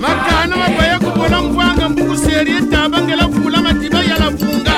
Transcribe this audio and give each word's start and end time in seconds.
makana 0.00 0.56
mabaya 0.56 0.98
kubola 0.98 1.42
ngwanga 1.42 1.88
mbukuse 1.88 2.44
lyetaba 2.44 3.02
ngela 3.02 3.26
kula 3.28 3.62
madiba 3.62 3.98
yala 4.04 4.30
vunga. 4.30 4.74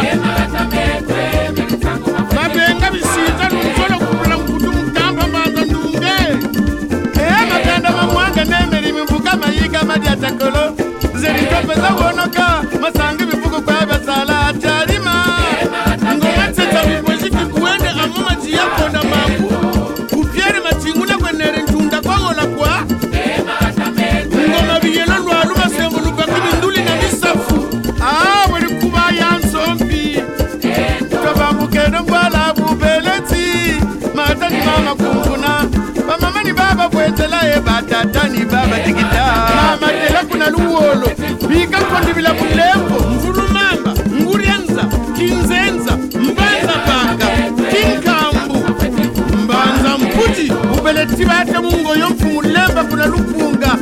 Mabenga 2.34 2.90
bisinza 2.90 3.44
numsola 3.52 3.96
kubula 3.98 4.36
nkutu 4.36 4.72
mutamba 4.72 5.26
mbanza 5.28 5.64
ndunge. 5.64 6.06
Eh, 6.06 6.38
ee 7.16 7.46
makanda 7.50 7.90
mamwanga 7.92 8.44
nemilimi 8.44 9.02
mvuka 9.02 9.36
mayiga 9.36 9.84
madyatagolo 9.84 10.72
nze 11.14 11.32
litopeza 11.32 11.88
kuonoka 11.88 12.62
wetelaye 37.02 37.60
batatani 37.60 38.44
baba 38.44 38.78
tikita. 38.78 39.24
Namatela 39.54 40.24
kuna 40.30 40.50
luwolo 40.50 41.08
bika 41.48 41.78
kondivila 41.80 42.30
kulembo 42.32 43.00
mvulumamba 43.10 43.94
ngurianza 44.20 44.84
tinzenza 45.16 45.96
mbanza 45.96 46.72
panga 46.86 47.26
tinkambu. 47.70 48.64
Mbanza 49.44 49.98
mputi 49.98 50.52
upeletibate 50.78 51.58
mungoyo 51.58 52.08
mfumulemba 52.10 52.84
kuna 52.84 53.06
lupunga 53.06 53.76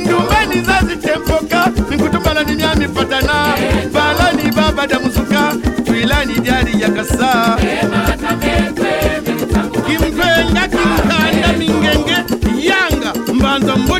ndumbani 0.00 0.60
zazitemboka 0.60 1.66
nkutumbalani 1.90 2.54
nyamifatana 2.54 3.54
balani 3.92 4.52
baba 4.56 4.86
damusuka 4.86 5.54
twilani 5.84 6.34
jari 6.40 6.80
yakasa 6.80 7.56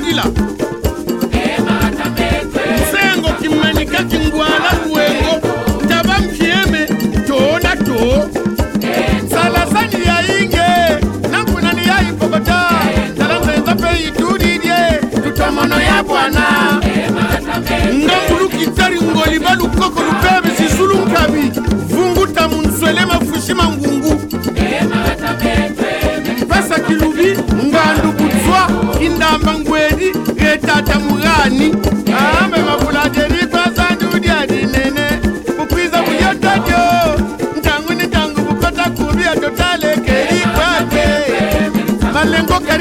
kudila 0.02 0.22
sengo 2.92 3.28
kimanika 3.40 4.04
kingwala 4.04 4.70
kuwengo 4.82 5.40
taba 5.88 6.18
mkieme 6.18 6.86
tona 7.26 7.76
to 7.76 8.28
salasani 9.30 10.06
yainge 10.06 11.06
nankunani 11.30 11.88
yaipokota 11.88 12.68
talanzenza 13.18 13.74
peitudidye 13.74 15.00
tutomono 15.24 15.80
ya 15.80 16.02
bwana. 16.02 16.42
Ngangulukitari 17.94 19.00
ngoliba 19.02 19.54
lukoko 19.54 20.00
lupebe 20.02 20.54
zizulu 20.58 20.94
nkabi 20.96 21.52
vunguta 21.88 22.48
munswele 22.48 23.04
mafushi 23.06 23.54
mangungu. 23.54 24.20
hey, 24.54 25.71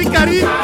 cari, 0.03 0.41
cari. 0.41 0.60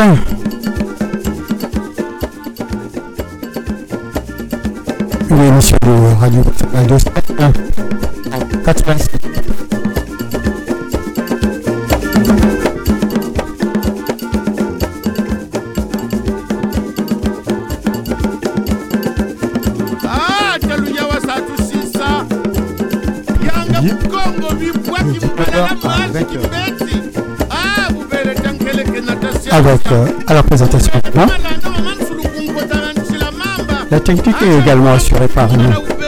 d'Afrique. 0.00 0.28
Une 5.30 5.40
émission 5.42 5.76
de 5.82 6.20
Radio 6.20 6.42
Radio 6.72 6.96
87. 6.96 7.69
Avec 29.50 29.80
euh, 29.92 30.06
à 30.26 30.34
la 30.34 30.42
présentation 30.42 30.92
la 33.90 33.98
technique 33.98 34.36
est 34.42 34.58
également 34.60 34.92
assurée 34.92 35.26
par 35.26 35.52
nous. 35.52 35.99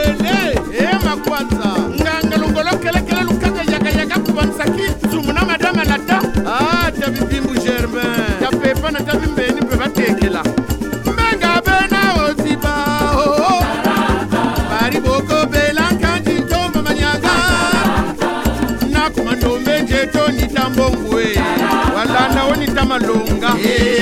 Malonga. 22.93 23.49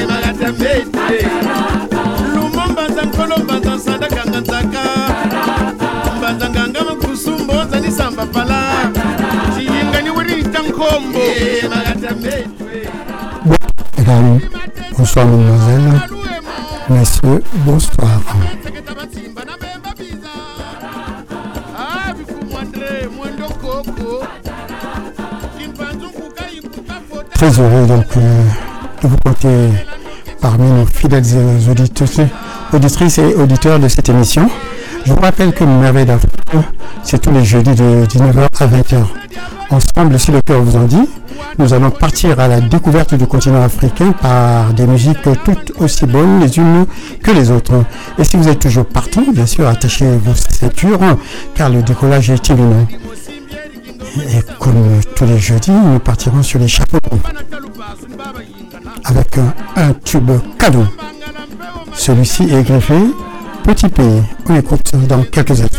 Magatamete 0.10 1.18
lumo 2.36 2.64
mbanza 2.72 3.02
nkolo 3.08 3.38
mbanza 3.44 3.76
nsanda 3.76 4.08
kanga 4.08 4.40
nzaka. 4.42 4.82
Mbanza 6.18 6.50
nganga 6.50 6.82
makusu 6.84 7.32
mbonza 7.44 7.80
nisamba 7.80 8.26
pala. 8.26 8.60
Ciyinga 9.56 10.02
ni 10.02 10.10
wiri 10.10 10.36
nita 10.36 10.60
nkombo 10.68 11.20
magatamete 11.70 12.48
Mesdames, 13.98 14.42
bonsoir 14.98 15.26
mademoiselle, 15.28 16.02
messieurs, 16.90 17.42
bonsoir. 17.66 18.22
ah 21.78 22.14
Très 27.34 27.60
heureux 27.60 27.88
donc 27.88 28.06
euh, 28.18 28.44
vous 29.08 29.18
compter 29.26 29.70
parmi 30.42 30.70
nos 30.70 30.86
fidèles 30.86 31.24
auditeurs, 31.70 32.28
auditrices 32.74 33.18
et 33.18 33.36
auditeurs 33.36 33.80
de 33.80 33.88
cette 33.88 34.10
émission. 34.10 34.50
Je 35.06 35.14
vous 35.14 35.22
rappelle 35.22 35.54
que 35.54 35.64
Merveille 35.64 36.06
d'Afrique, 36.06 36.32
c'est 37.04 37.20
tous 37.20 37.32
les 37.32 37.44
jeudis 37.44 37.74
de 37.74 38.06
19h 38.06 38.48
à 38.60 38.68
20h. 38.68 39.04
Ensemble, 39.72 40.20
si 40.20 40.32
le 40.32 40.42
cœur 40.42 40.62
vous 40.62 40.76
en 40.76 40.84
dit, 40.84 41.08
nous 41.58 41.74
allons 41.74 41.90
partir 41.90 42.40
à 42.40 42.48
la 42.48 42.62
découverte 42.62 43.16
du 43.16 43.26
continent 43.26 43.62
africain 43.62 44.12
par 44.12 44.74
des 44.74 44.86
musiques 44.86 45.22
toutes 45.44 45.72
aussi 45.80 46.06
bonnes 46.06 46.40
les 46.40 46.58
unes 46.58 46.86
que 47.24 47.32
les 47.32 47.52
autres. 47.52 47.84
Et 48.18 48.24
si 48.24 48.38
vous 48.38 48.48
êtes 48.48 48.60
toujours 48.60 48.86
partant, 48.86 49.24
bien 49.34 49.46
sûr, 49.46 49.68
attachez 49.68 50.06
vos 50.18 50.34
ceintures 50.36 51.00
car 51.56 51.70
le 51.70 51.82
décollage 51.82 52.30
est 52.30 52.50
imminent. 52.50 52.88
Et 54.18 54.42
comme 54.60 55.00
tous 55.16 55.26
les 55.26 55.40
jeudis, 55.40 55.72
nous 55.72 56.00
partirons 56.00 56.44
sur 56.44 56.60
les 56.60 56.68
chapeaux 56.68 57.00
tube 60.04 60.32
cadeau. 60.58 60.86
Celui-ci 61.94 62.44
est 62.44 62.64
greffé 62.64 62.96
Petit 63.64 63.90
Pays. 63.90 64.24
On 64.48 64.56
écoute 64.56 64.96
dans 65.08 65.24
quelques 65.24 65.62
instants. 65.62 65.71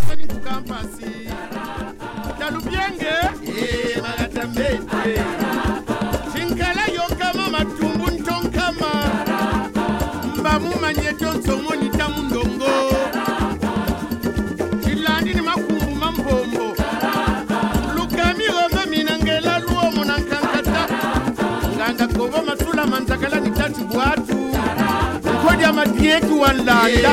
kiekiwandanda 26.03 27.11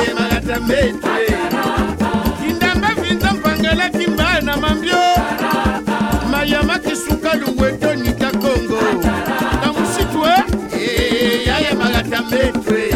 kindambe 2.40 2.88
vinza 3.02 3.32
mpangela 3.32 3.88
kimbaya 3.88 4.40
na 4.40 4.56
mambio. 4.56 4.96
Mayama 6.30 6.78
kisuka 6.78 7.34
lungweto 7.34 7.94
nika 7.94 8.30
kongo. 8.30 8.80
Na 9.62 9.72
musitwe 9.72 10.30
eh? 10.80 11.46
yayamagatambe 11.46 12.52
twe 12.64 12.94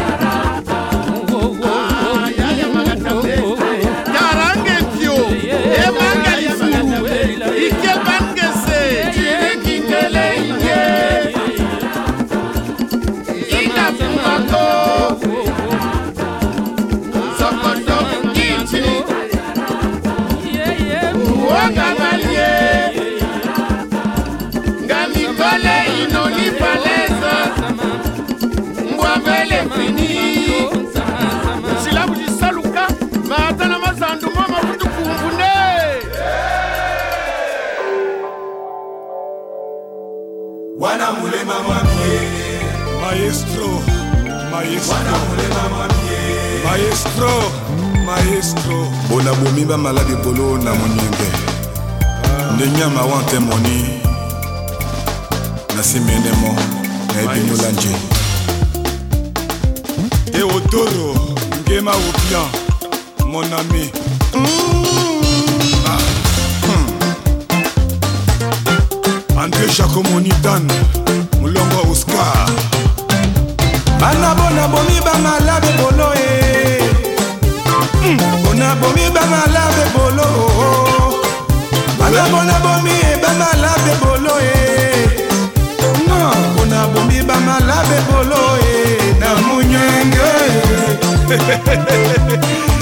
mulema 41.45 41.63
mwamie 41.63 42.19
maestro 43.01 43.81
maestro. 46.63 47.29
Maestro 48.05 48.87
bolabomi 49.09 49.65
bamala 49.65 50.03
likolo 50.03 50.57
na 50.57 50.73
monyembe 50.75 51.31
ndenge 52.55 52.81
ya 52.81 52.89
mawa 52.89 53.21
ntemoni 53.21 53.87
na 55.77 55.83
simenemo 55.83 56.55
na 57.15 57.21
ebinola 57.21 57.71
nje. 57.71 57.95
Eotoro 60.33 61.15
ngema 61.61 61.91
opian 61.91 62.47
mon 63.31 63.53
ami. 63.53 63.91
Ah. 65.87 65.99
Hmm. 66.67 66.87
André 69.43 69.67
jacomoni 69.77 70.33
dane 70.43 70.73
bana 74.05 74.29
bona 74.37 74.67
bomi 74.67 74.97
bamalabe 75.05 75.71
bolo 75.79 76.07
e 76.13 76.29
bona 78.43 78.67
bomi 78.79 79.05
bamalabe 79.15 79.85
bolo 79.95 80.27
bana 81.99 82.23
bona 82.31 82.55
bomi 82.65 82.95
bamalabe 83.23 83.93
bolo 84.01 84.35
e 84.39 84.55
bona 86.55 86.79
bomi 86.93 87.17
bamalabe 87.29 87.97
bolo 88.07 88.41
e 88.69 88.73
na 89.19 89.29
munyenge. 89.45 90.29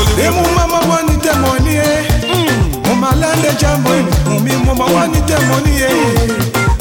Olivier. 0.00 0.26
emumama 0.26 0.78
wani 0.90 1.16
temoni 1.16 1.74
e 1.76 2.10
mumalande 2.88 3.50
jambo 3.60 3.90
e 3.94 4.02
mumi 4.28 4.52
muma 4.64 4.84
wani 4.84 5.20
temoni 5.22 5.80
e 5.80 5.90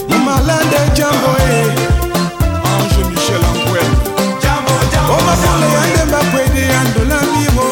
mumalande 0.10 0.80
jambo 0.94 1.32
e 1.40 1.99
Ange 2.90 3.04
Michel 3.10 3.44
Angwe 3.50 3.80
Oma 5.16 5.34
pule 5.42 5.68
yande 5.74 6.04
mapwedi 6.12 6.64
andola 6.80 7.20
miwo. 7.32 7.68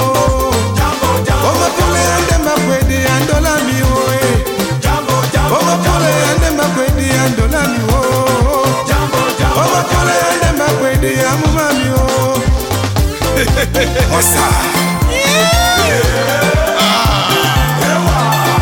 Oma 1.50 1.68
pule 1.78 2.02
yande 2.10 2.38
mapwedi 2.46 2.98
andola 3.08 3.54
miwo 3.66 4.00
eh. 4.14 4.30
Oma 5.58 5.76
pule 5.84 6.12
yande 6.24 6.50
mapwedi 6.58 7.08
andola 7.26 7.62
miwo. 7.68 8.00
Oma 9.62 9.82
pule 9.90 10.14
yande 10.24 10.50
mapwedi 10.60 11.12
amuma 11.32 11.66
miwo. 11.74 12.06
Osa. 14.18 14.46
Ah. 16.80 17.32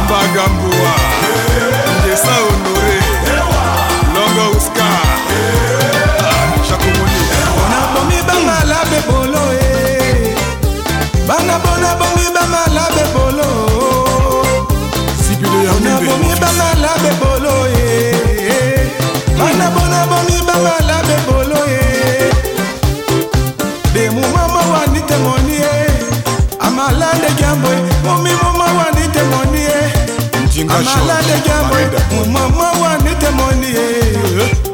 Mbagambua. 0.05 0.93
Ndesa 1.99 2.31
unu 2.49 2.64
na 11.55 11.61
bona 11.63 11.95
bongi 11.99 12.27
bamala 12.35 12.83
bebolo 12.95 13.47
na 15.83 15.93
bongi 16.05 16.33
bamala 16.41 16.91
bebolo 17.03 17.55
ye 17.75 17.87
bana 19.39 19.67
bona 19.75 19.99
bongi 20.09 20.37
bamala 20.47 20.97
bebolo 21.07 21.59
ye 21.73 21.83
demu 23.93 24.23
mama 24.35 24.61
wani 24.71 25.01
temoni 25.07 25.55
amala 26.59 27.07
ndegiambo 27.19 27.69
ye 27.69 27.81
momi 28.03 28.31
mama 28.43 28.65
wani 28.77 29.07
temoni 29.15 29.61
ye 29.69 29.81
amala 30.75 31.15
de 31.27 31.35
ye 31.79 32.25
mama 32.33 32.67
wani 32.81 33.15
temoni 33.21 33.69
ye 33.77 33.87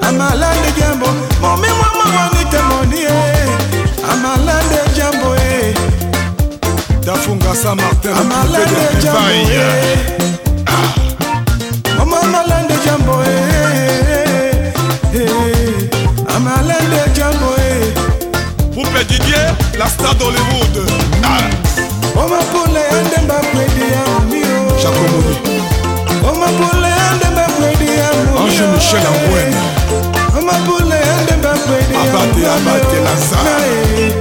amala 0.08 0.48
ndegiambo 0.60 1.21
e 7.54 7.68
mama 11.98 12.18
amalande 12.22 12.76
jambo 12.86 13.22
e 13.24 13.28
Eh, 15.14 15.90
amalande 16.36 17.02
jambo 17.16 17.54
e 17.58 17.94
Poupée 18.74 19.04
Didier, 19.04 19.54
la 19.78 19.88
star 19.88 20.16
d'Hollywood. 20.16 20.78
Ah, 21.24 21.50
omapule 22.24 22.80
yande 22.92 23.18
mbakwedi 23.26 23.82
ya 23.94 24.04
mumio 24.20 24.78
Jacomoni. 24.82 25.36
omapule 26.30 26.88
yande 26.88 27.26
mbakwedi 27.32 27.88
ya 28.00 28.08
mumio 28.14 28.40
Ange 28.40 28.68
Michel 28.74 29.06
Angouel. 29.12 29.54
omapule 30.40 30.96
yande 30.96 31.34
mbakwedi 31.40 31.94
ya 31.94 32.02
Abate, 32.02 32.28
mumio. 32.28 32.52
abate, 32.52 32.98
Lazare. 33.06 33.72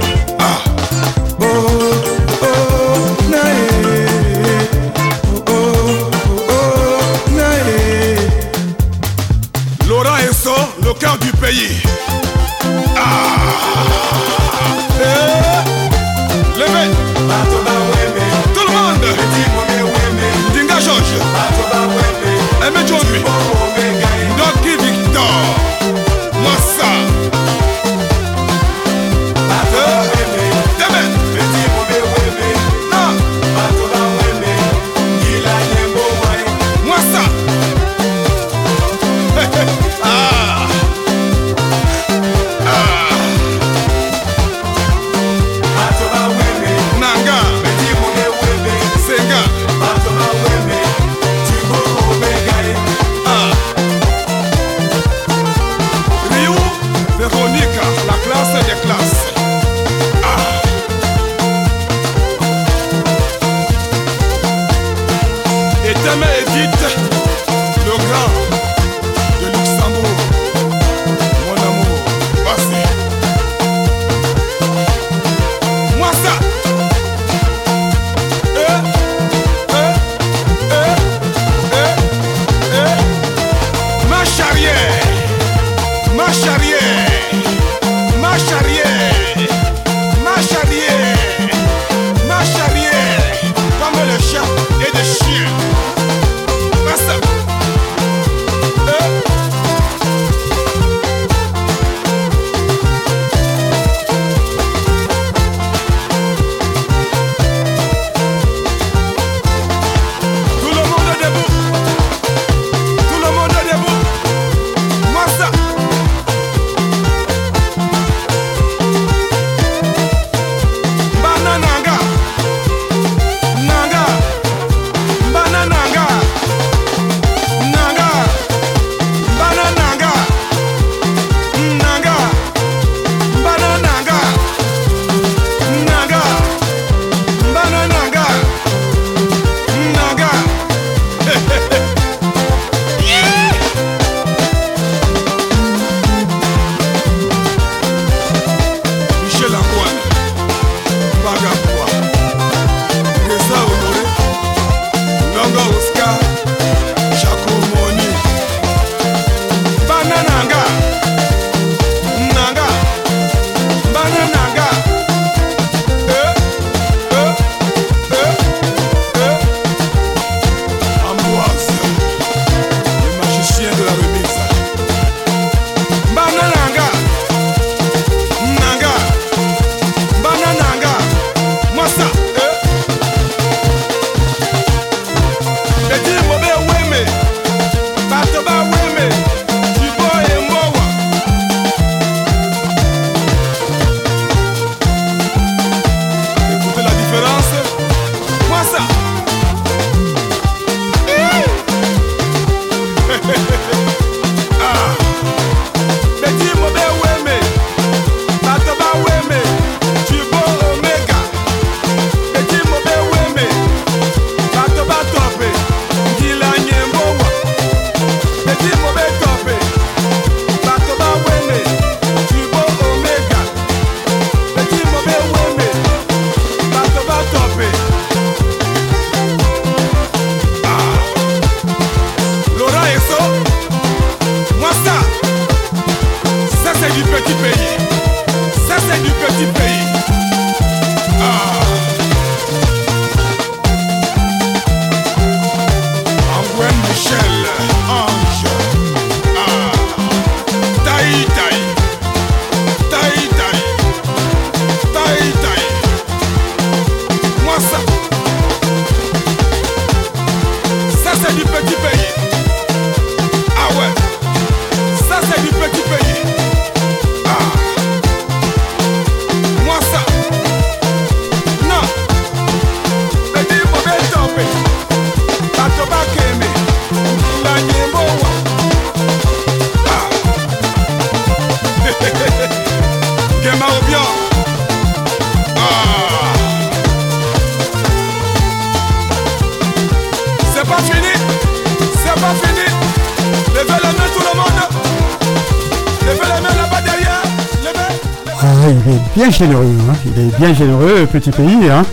petit 301.11 301.31
pays. 301.31 301.69
Hein. 301.69 301.83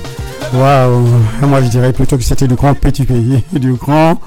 Waouh 0.55 1.05
Moi, 1.43 1.61
je 1.63 1.69
dirais 1.69 1.93
plutôt 1.93 2.17
que 2.17 2.23
c'était 2.23 2.47
du 2.47 2.55
grand 2.55 2.75
petit 2.75 3.05
pays, 3.05 3.43
du 3.53 3.75
grand 3.75 4.21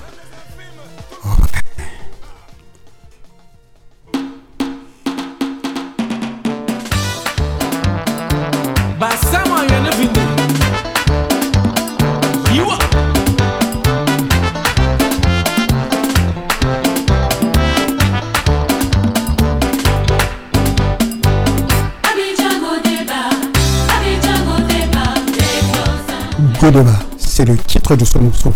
Vieux 26.62 26.72
débat, 26.72 27.00
c'est 27.18 27.46
le 27.46 27.58
titre 27.58 27.96
de 27.96 28.06
ce 28.06 28.20
morceau. 28.20 28.54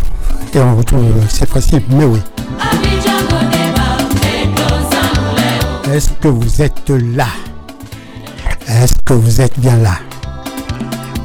Et 0.53 0.59
on 0.59 0.75
retrouve 0.75 1.05
euh, 1.05 1.23
cette 1.27 1.49
fois-ci, 1.49 1.81
mais 1.89 2.03
oui. 2.05 2.19
Est-ce 5.91 6.11
que 6.21 6.27
vous 6.27 6.61
êtes 6.61 6.91
là? 7.15 7.25
Est-ce 8.67 8.93
que 9.03 9.13
vous 9.13 9.41
êtes 9.41 9.59
bien 9.59 9.75
là? 9.77 9.95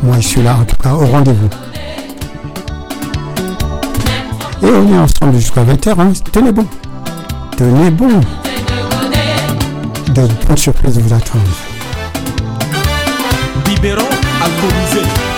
Moi, 0.02 0.16
je 0.20 0.26
suis 0.26 0.42
là, 0.42 0.56
en 0.56 0.64
tout 0.64 0.76
cas, 0.76 0.94
au 0.94 1.04
rendez-vous. 1.04 1.50
Et 4.62 4.70
on 4.70 4.94
est 4.94 4.98
ensemble 4.98 5.34
jusqu'à 5.36 5.62
20h. 5.62 6.00
Hein. 6.00 6.12
Tenez 6.32 6.52
bon. 6.52 6.66
Tenez 7.58 7.90
bon. 7.90 8.20
De 10.14 10.26
bonnes 10.46 10.56
surprises 10.56 10.98
vous 10.98 11.12
attendent. 11.12 11.40
Biberon 13.66 14.08
alcoolisé. 14.42 15.29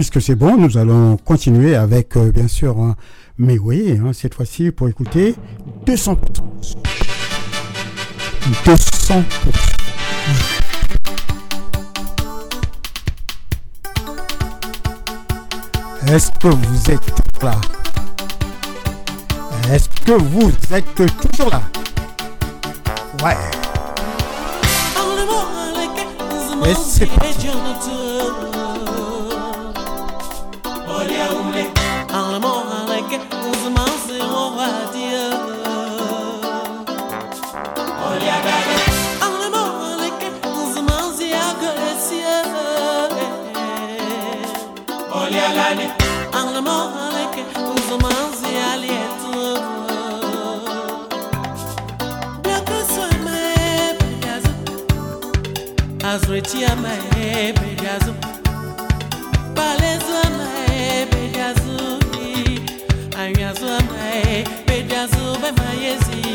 puisque 0.00 0.22
c'est 0.22 0.34
bon, 0.34 0.56
nous 0.56 0.78
allons 0.78 1.18
continuer 1.18 1.76
avec, 1.76 2.16
euh, 2.16 2.32
bien 2.32 2.48
sûr, 2.48 2.80
hein, 2.80 2.96
mais 3.36 3.58
oui, 3.58 4.00
hein, 4.02 4.12
cette 4.14 4.32
fois-ci 4.32 4.70
pour 4.70 4.88
écouter 4.88 5.34
200%. 5.84 6.16
200%. 8.64 9.24
Est-ce 16.08 16.30
que 16.30 16.48
vous 16.48 16.90
êtes 16.90 17.42
là? 17.42 17.60
Est-ce 19.70 19.90
que 20.06 20.12
vous 20.12 20.50
êtes 20.72 20.94
toujours 20.94 21.50
là? 21.50 21.60
Ouais. 23.22 23.36
Et 26.66 26.74
c'est. 26.74 27.39
yani 45.36 45.90
Anlama 46.32 46.94
halek 46.94 47.34
uzamaz 47.76 48.42
yani 48.54 49.00
Azretia 56.14 56.74
ma 56.76 56.88
hebe 57.14 57.74
gazu 57.82 58.12
Baleza 59.56 60.22
ma 60.36 60.48
hebe 60.72 61.22
gazu 61.36 61.78
Ayazu 63.18 63.66
ma 63.88 63.98
hebe 64.24 64.76
gazu 64.90 65.24
be 65.42 65.50
ma 65.58 65.70
yezi 65.84 66.29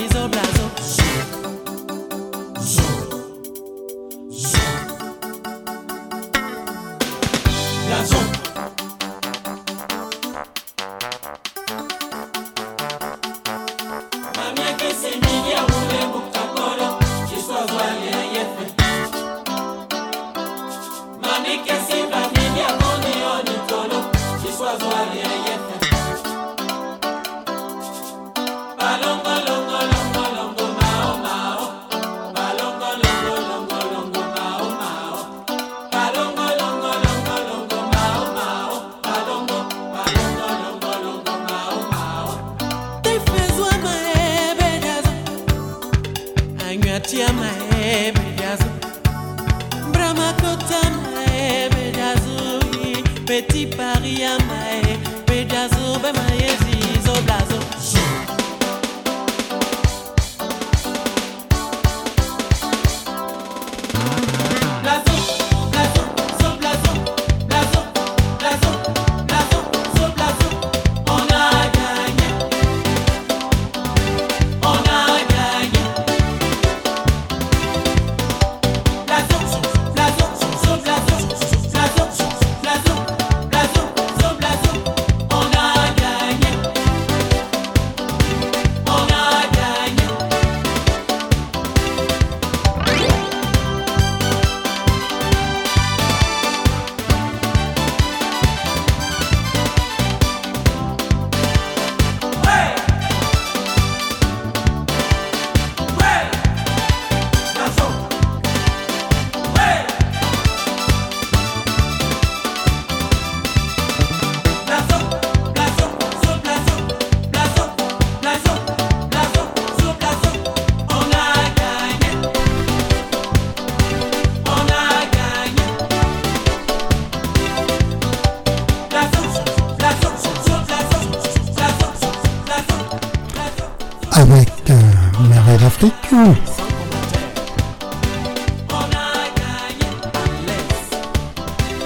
Mmh. 136.16 136.34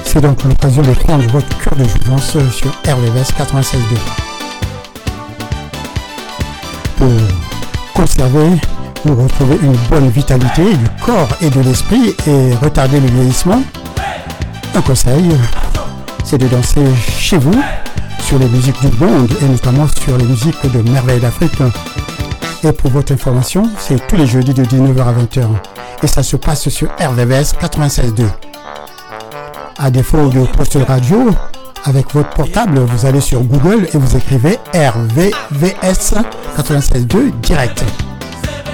C'est 0.03 0.21
donc 0.21 0.43
l'occasion 0.43 0.83
de 0.83 0.91
prendre 0.91 1.23
votre 1.31 1.57
cure 1.57 1.75
de 1.75 1.83
jouvence 1.83 2.35
euh, 2.35 2.47
sur 2.51 2.69
RVS 2.69 3.31
96.2 3.35 3.79
pour 6.97 7.07
conserver 7.95 8.49
ou 9.07 9.15
retrouver 9.15 9.57
une 9.63 9.75
bonne 9.89 10.09
vitalité 10.09 10.75
du 10.75 10.89
corps 11.03 11.29
et 11.41 11.49
de 11.49 11.61
l'esprit 11.61 12.15
et 12.27 12.53
retarder 12.61 12.99
le 12.99 13.07
vieillissement. 13.07 13.63
Un 14.75 14.81
conseil, 14.81 15.31
euh, 15.31 15.81
c'est 16.23 16.37
de 16.37 16.47
danser 16.47 16.85
chez 17.17 17.39
vous 17.39 17.59
sur 18.19 18.37
les 18.37 18.47
musiques 18.47 18.79
du 18.81 19.03
monde 19.03 19.31
et 19.41 19.45
notamment 19.45 19.87
sur 19.87 20.15
les 20.19 20.25
musiques 20.25 20.71
de 20.71 20.87
Merveille 20.91 21.19
d'Afrique 21.19 21.59
et 22.63 22.71
pour 22.73 22.91
votre 22.91 23.13
information, 23.13 23.69
c'est 23.79 24.05
tous 24.07 24.17
les 24.17 24.27
jeudis 24.27 24.53
de 24.53 24.63
19h 24.63 25.01
à 25.01 25.13
20h. 25.13 25.45
Et 26.03 26.07
ça 26.07 26.23
se 26.23 26.35
passe 26.35 26.67
sur 26.69 26.89
RVVS 26.99 27.53
96.2. 27.61 28.25
À 29.77 29.89
défaut 29.89 30.27
de 30.27 30.45
poste 30.45 30.77
radio, 30.85 31.29
avec 31.85 32.13
votre 32.13 32.29
portable, 32.31 32.79
vous 32.79 33.05
allez 33.05 33.21
sur 33.21 33.41
Google 33.41 33.87
et 33.93 33.97
vous 33.97 34.17
écrivez 34.17 34.59
RVVS 34.73 36.15
96.2 36.57 37.39
direct. 37.41 37.85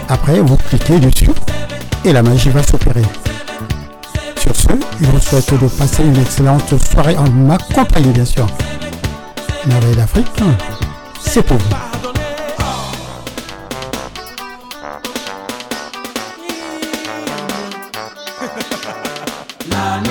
Après, 0.09 0.39
vous 0.39 0.57
cliquez 0.57 0.99
dessus 0.99 1.29
et 2.03 2.11
la 2.11 2.23
magie 2.23 2.49
va 2.49 2.63
s'opérer. 2.63 3.03
Sur 4.37 4.55
ce, 4.55 4.67
je 4.99 5.05
vous 5.05 5.19
souhaite 5.19 5.53
de 5.61 5.67
passer 5.67 6.03
une 6.03 6.17
excellente 6.17 6.73
soirée 6.91 7.17
en 7.17 7.29
ma 7.29 7.57
compagnie, 7.59 8.11
bien 8.11 8.25
sûr. 8.25 8.47
Merveille 9.67 9.95
d'Afrique, 9.95 10.27
c'est 11.21 11.43
pour 11.43 11.57
vous. 11.57 11.94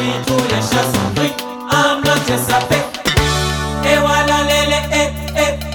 La 0.05 0.11
nuit 0.11 0.19
tous 0.27 0.37
les 0.37 0.61
chats 0.61 0.85
sont 0.93 1.11
gris, 1.15 1.33
ambiance 1.71 2.43
ça 2.47 2.61
fait. 2.69 2.85
Et 3.89 3.97
voilà 3.99 4.37
lélé, 4.45 4.81
eh, 4.93 5.09
eh, 5.37 5.75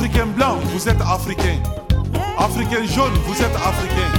Africain 0.00 0.28
blanc, 0.28 0.56
vous 0.72 0.88
êtes 0.88 1.02
africain. 1.02 1.58
Africain 2.38 2.86
jaune, 2.86 3.12
vous 3.26 3.34
êtes 3.34 3.54
africain. 3.54 4.10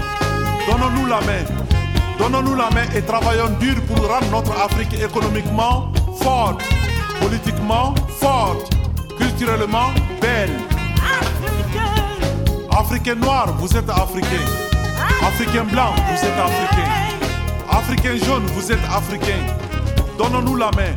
Donnons-nous 0.69 1.07
la 1.07 1.19
main. 1.21 1.43
Donnons-nous 2.19 2.53
la 2.53 2.69
main 2.69 2.85
et 2.95 3.01
travaillons 3.01 3.49
dur 3.59 3.73
pour 3.87 4.07
rendre 4.07 4.29
notre 4.29 4.51
Afrique 4.61 4.93
économiquement 4.93 5.91
forte, 6.21 6.61
politiquement 7.19 7.95
forte, 8.19 8.69
culturellement 9.17 9.87
belle. 10.21 10.51
Africain 12.69 13.15
noir, 13.15 13.51
vous 13.57 13.75
êtes 13.75 13.89
africain. 13.89 14.45
Africain 15.23 15.63
blanc, 15.63 15.95
vous 15.95 16.27
êtes 16.27 16.37
africain. 16.37 16.91
Africain 17.71 18.23
jaune, 18.23 18.45
vous 18.53 18.71
êtes 18.71 18.85
africain. 18.95 19.47
Donnons-nous 20.19 20.57
la 20.57 20.69
main. 20.77 20.93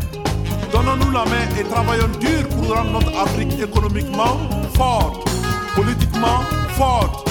Donnons-nous 0.70 1.10
la 1.10 1.24
main 1.24 1.46
et 1.58 1.64
travaillons 1.64 2.08
dur 2.20 2.46
pour 2.50 2.76
rendre 2.76 2.90
notre 2.90 3.18
Afrique 3.18 3.58
économiquement 3.58 4.36
forte, 4.76 5.28
politiquement 5.74 6.40
forte, 6.76 7.28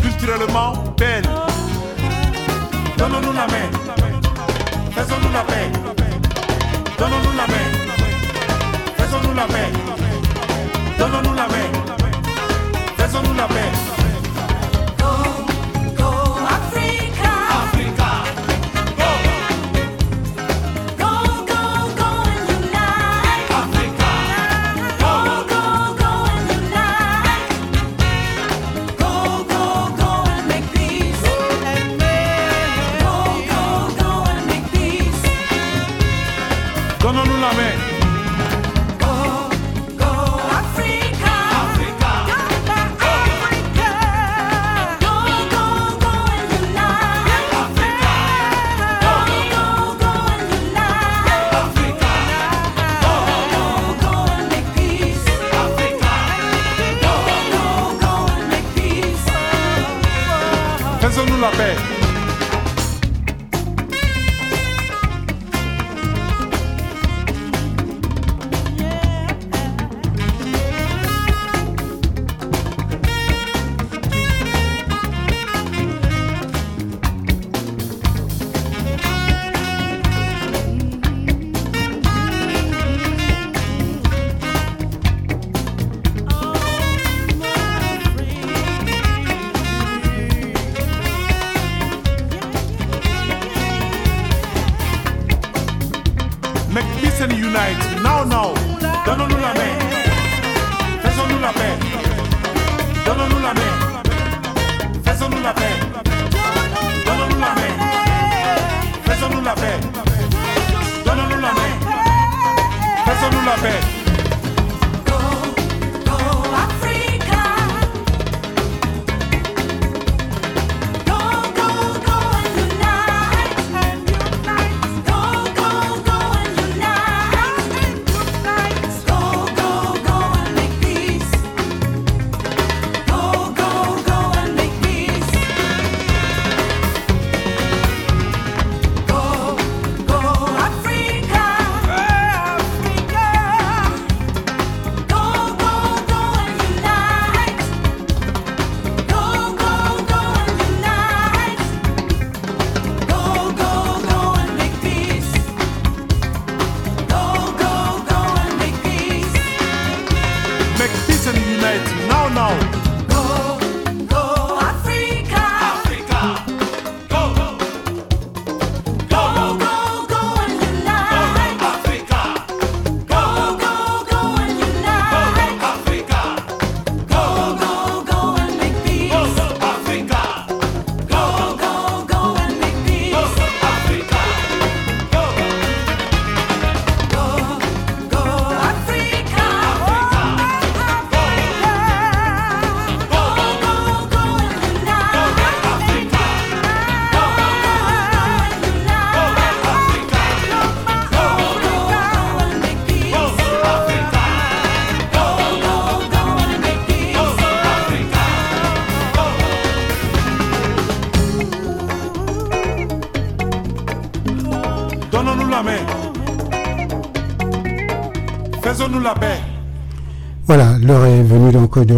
culturellement 0.00 0.72
belle. 0.96 1.24
Donnons-nous 2.96 3.32
la 3.32 3.46
main. 3.46 3.68
Faisons-nous 4.90 5.32
la 5.32 5.42
paix. 5.42 5.70
Donnons-nous 6.98 7.36
la 7.36 7.46
main. 7.46 7.68
Faisons-nous 8.96 9.34
la 9.34 9.46
paix. 9.46 9.72
Donnons-nous 10.98 11.34
la 11.34 11.46
main. 11.48 11.68
Faisons-nous 12.96 13.34
la 13.34 13.46
paix. 13.46 13.85
Donnons-nous 37.46 37.95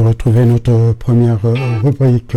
retrouver 0.03 0.45
notre 0.45 0.93
première 0.93 1.45
euh, 1.45 1.55
rubrique. 1.83 2.37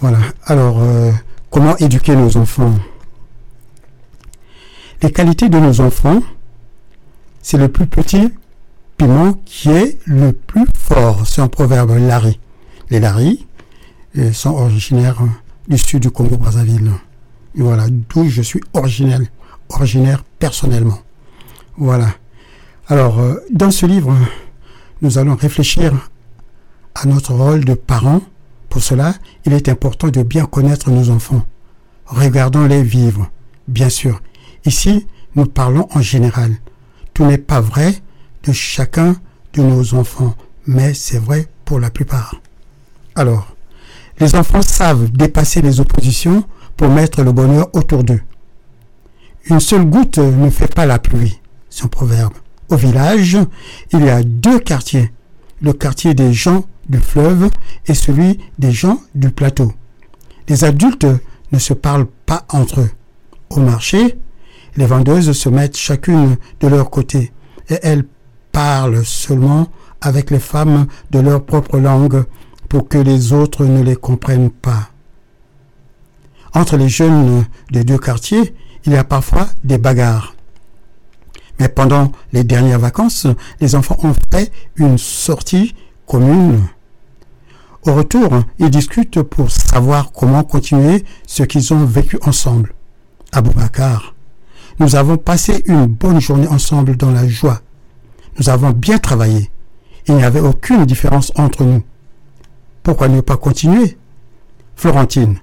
Voilà, 0.00 0.18
alors, 0.44 0.80
euh, 0.80 1.10
comment 1.50 1.76
éduquer 1.78 2.14
nos 2.16 2.36
enfants? 2.36 2.74
Les 5.02 5.12
qualités 5.12 5.48
de 5.48 5.58
nos 5.58 5.80
enfants, 5.80 6.22
c'est 7.42 7.58
le 7.58 7.68
plus 7.68 7.86
petit 7.86 8.32
piment 8.96 9.32
qui 9.44 9.70
est 9.70 9.98
le 10.06 10.32
plus 10.32 10.66
fort. 10.76 11.26
C'est 11.26 11.40
un 11.40 11.48
proverbe 11.48 11.96
Larry. 11.98 12.38
Les 12.90 13.00
Larry 13.00 13.46
euh, 14.16 14.32
sont 14.32 14.50
originaires 14.50 15.22
du 15.68 15.78
sud 15.78 16.02
du 16.02 16.10
Congo-Brazzaville. 16.10 16.92
Voilà, 17.54 17.86
d'où 17.90 18.28
je 18.28 18.42
suis 18.42 18.60
originaire, 18.72 19.20
originaire 19.68 20.24
personnellement. 20.38 20.98
Voilà. 21.76 22.08
Alors, 22.88 23.20
dans 23.50 23.70
ce 23.70 23.84
livre, 23.86 24.16
nous 25.02 25.18
allons 25.18 25.36
réfléchir 25.36 25.92
notre 27.06 27.32
rôle 27.32 27.64
de 27.64 27.74
parents. 27.74 28.22
Pour 28.68 28.82
cela, 28.82 29.14
il 29.44 29.52
est 29.52 29.68
important 29.68 30.08
de 30.08 30.22
bien 30.22 30.44
connaître 30.44 30.90
nos 30.90 31.10
enfants. 31.10 31.44
Regardons-les 32.06 32.82
vivre, 32.82 33.30
bien 33.66 33.88
sûr. 33.88 34.20
Ici, 34.64 35.06
nous 35.34 35.46
parlons 35.46 35.88
en 35.94 36.00
général. 36.00 36.56
Tout 37.14 37.24
n'est 37.24 37.38
pas 37.38 37.60
vrai 37.60 37.94
de 38.44 38.52
chacun 38.52 39.16
de 39.54 39.62
nos 39.62 39.94
enfants, 39.94 40.34
mais 40.66 40.94
c'est 40.94 41.18
vrai 41.18 41.48
pour 41.64 41.80
la 41.80 41.90
plupart. 41.90 42.34
Alors, 43.14 43.54
les 44.20 44.34
enfants 44.34 44.62
savent 44.62 45.10
dépasser 45.10 45.62
les 45.62 45.80
oppositions 45.80 46.44
pour 46.76 46.88
mettre 46.88 47.22
le 47.22 47.32
bonheur 47.32 47.68
autour 47.72 48.04
d'eux. 48.04 48.20
Une 49.46 49.60
seule 49.60 49.84
goutte 49.84 50.18
ne 50.18 50.50
fait 50.50 50.72
pas 50.72 50.86
la 50.86 50.98
pluie, 50.98 51.40
c'est 51.70 51.84
un 51.84 51.88
proverbe. 51.88 52.34
Au 52.68 52.76
village, 52.76 53.38
il 53.92 54.04
y 54.04 54.10
a 54.10 54.22
deux 54.22 54.58
quartiers, 54.58 55.10
le 55.60 55.72
quartier 55.72 56.14
des 56.14 56.32
gens 56.32 56.64
du 56.88 56.98
fleuve 56.98 57.50
et 57.86 57.94
celui 57.94 58.38
des 58.58 58.72
gens 58.72 59.00
du 59.14 59.30
plateau. 59.30 59.72
Les 60.48 60.64
adultes 60.64 61.06
ne 61.52 61.58
se 61.58 61.74
parlent 61.74 62.08
pas 62.26 62.44
entre 62.50 62.80
eux. 62.80 62.90
Au 63.50 63.60
marché, 63.60 64.18
les 64.76 64.86
vendeuses 64.86 65.32
se 65.32 65.48
mettent 65.48 65.76
chacune 65.76 66.36
de 66.60 66.68
leur 66.68 66.90
côté 66.90 67.32
et 67.68 67.78
elles 67.82 68.04
parlent 68.52 69.04
seulement 69.04 69.68
avec 70.00 70.30
les 70.30 70.38
femmes 70.38 70.86
de 71.10 71.18
leur 71.18 71.44
propre 71.44 71.78
langue 71.78 72.24
pour 72.68 72.88
que 72.88 72.98
les 72.98 73.32
autres 73.32 73.64
ne 73.64 73.82
les 73.82 73.96
comprennent 73.96 74.50
pas. 74.50 74.90
Entre 76.54 76.76
les 76.76 76.88
jeunes 76.88 77.44
des 77.70 77.84
deux 77.84 77.98
quartiers, 77.98 78.54
il 78.84 78.92
y 78.92 78.96
a 78.96 79.04
parfois 79.04 79.48
des 79.64 79.78
bagarres. 79.78 80.34
Mais 81.58 81.68
pendant 81.68 82.12
les 82.32 82.44
dernières 82.44 82.78
vacances, 82.78 83.26
les 83.60 83.74
enfants 83.74 83.98
ont 84.02 84.14
fait 84.32 84.52
une 84.76 84.98
sortie 84.98 85.74
commune. 86.06 86.66
Au 87.84 87.94
retour, 87.94 88.42
ils 88.58 88.70
discutent 88.70 89.22
pour 89.22 89.50
savoir 89.50 90.12
comment 90.12 90.44
continuer 90.44 91.04
ce 91.26 91.42
qu'ils 91.42 91.72
ont 91.72 91.84
vécu 91.84 92.18
ensemble. 92.22 92.74
Aboubacar, 93.32 94.14
nous 94.78 94.94
avons 94.96 95.16
passé 95.16 95.62
une 95.66 95.86
bonne 95.86 96.20
journée 96.20 96.48
ensemble 96.48 96.96
dans 96.96 97.10
la 97.10 97.26
joie. 97.26 97.60
Nous 98.38 98.48
avons 98.48 98.70
bien 98.70 98.98
travaillé. 98.98 99.50
Il 100.06 100.14
n'y 100.14 100.24
avait 100.24 100.40
aucune 100.40 100.86
différence 100.86 101.32
entre 101.36 101.64
nous. 101.64 101.82
Pourquoi 102.82 103.08
ne 103.08 103.20
pas 103.20 103.36
continuer? 103.36 103.98
Florentine, 104.76 105.38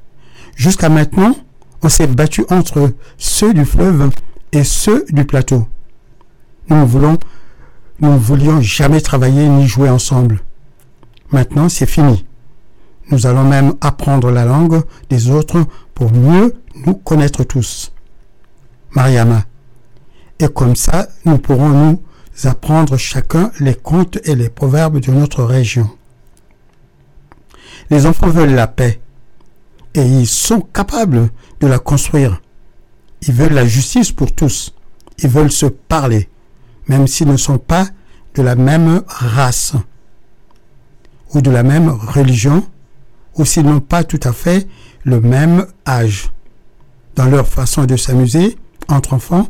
jusqu'à 0.55 0.89
maintenant, 0.89 1.35
on 1.83 1.89
s'est 1.89 2.07
battu 2.07 2.45
entre 2.49 2.93
ceux 3.17 3.53
du 3.53 3.65
fleuve 3.65 4.09
et 4.51 4.63
ceux 4.63 5.05
du 5.09 5.25
plateau. 5.25 5.67
Nous 6.69 6.77
ne 6.77 6.85
voulons, 6.85 7.17
voulions 7.99 8.61
jamais 8.61 9.01
travailler 9.01 9.47
ni 9.47 9.67
jouer 9.67 9.89
ensemble. 9.89 10.39
Maintenant, 11.31 11.69
c'est 11.69 11.85
fini. 11.85 12.25
Nous 13.11 13.27
allons 13.27 13.43
même 13.43 13.73
apprendre 13.81 14.31
la 14.31 14.45
langue 14.45 14.81
des 15.09 15.29
autres 15.29 15.65
pour 15.93 16.11
mieux 16.11 16.55
nous 16.85 16.95
connaître 16.95 17.43
tous. 17.43 17.91
Mariama. 18.91 19.43
Et 20.39 20.47
comme 20.47 20.75
ça, 20.75 21.07
nous 21.25 21.37
pourrons 21.37 21.69
nous 21.69 22.01
apprendre 22.43 22.97
chacun 22.97 23.51
les 23.59 23.75
contes 23.75 24.17
et 24.23 24.35
les 24.35 24.49
proverbes 24.49 24.99
de 24.99 25.11
notre 25.11 25.43
région. 25.43 25.89
Les 27.89 28.05
enfants 28.05 28.29
veulent 28.29 28.55
la 28.55 28.67
paix. 28.67 28.99
et 29.93 30.05
ils 30.05 30.27
sont 30.27 30.59
capables 30.59 31.29
de 31.61 31.67
la 31.67 31.79
construire. 31.79 32.41
Ils 33.21 33.33
veulent 33.33 33.53
la 33.53 33.65
justice 33.65 34.11
pour 34.11 34.33
tous. 34.35 34.73
Ils 35.19 35.29
veulent 35.29 35.51
se 35.51 35.67
parler, 35.67 36.27
même 36.87 37.07
s'ils 37.07 37.27
ne 37.27 37.37
sont 37.37 37.57
pas 37.57 37.87
de 38.35 38.41
la 38.41 38.55
même 38.55 39.01
race 39.07 39.73
ou 41.33 41.41
de 41.41 41.51
la 41.51 41.63
même 41.63 41.89
religion, 41.89 42.65
ou 43.35 43.45
s'ils 43.45 43.65
n'ont 43.65 43.79
pas 43.81 44.03
tout 44.03 44.19
à 44.23 44.31
fait 44.31 44.67
le 45.03 45.19
même 45.19 45.65
âge. 45.87 46.31
Dans 47.15 47.25
leur 47.25 47.47
façon 47.47 47.85
de 47.85 47.95
s'amuser 47.97 48.57
entre 48.87 49.13
enfants, 49.13 49.47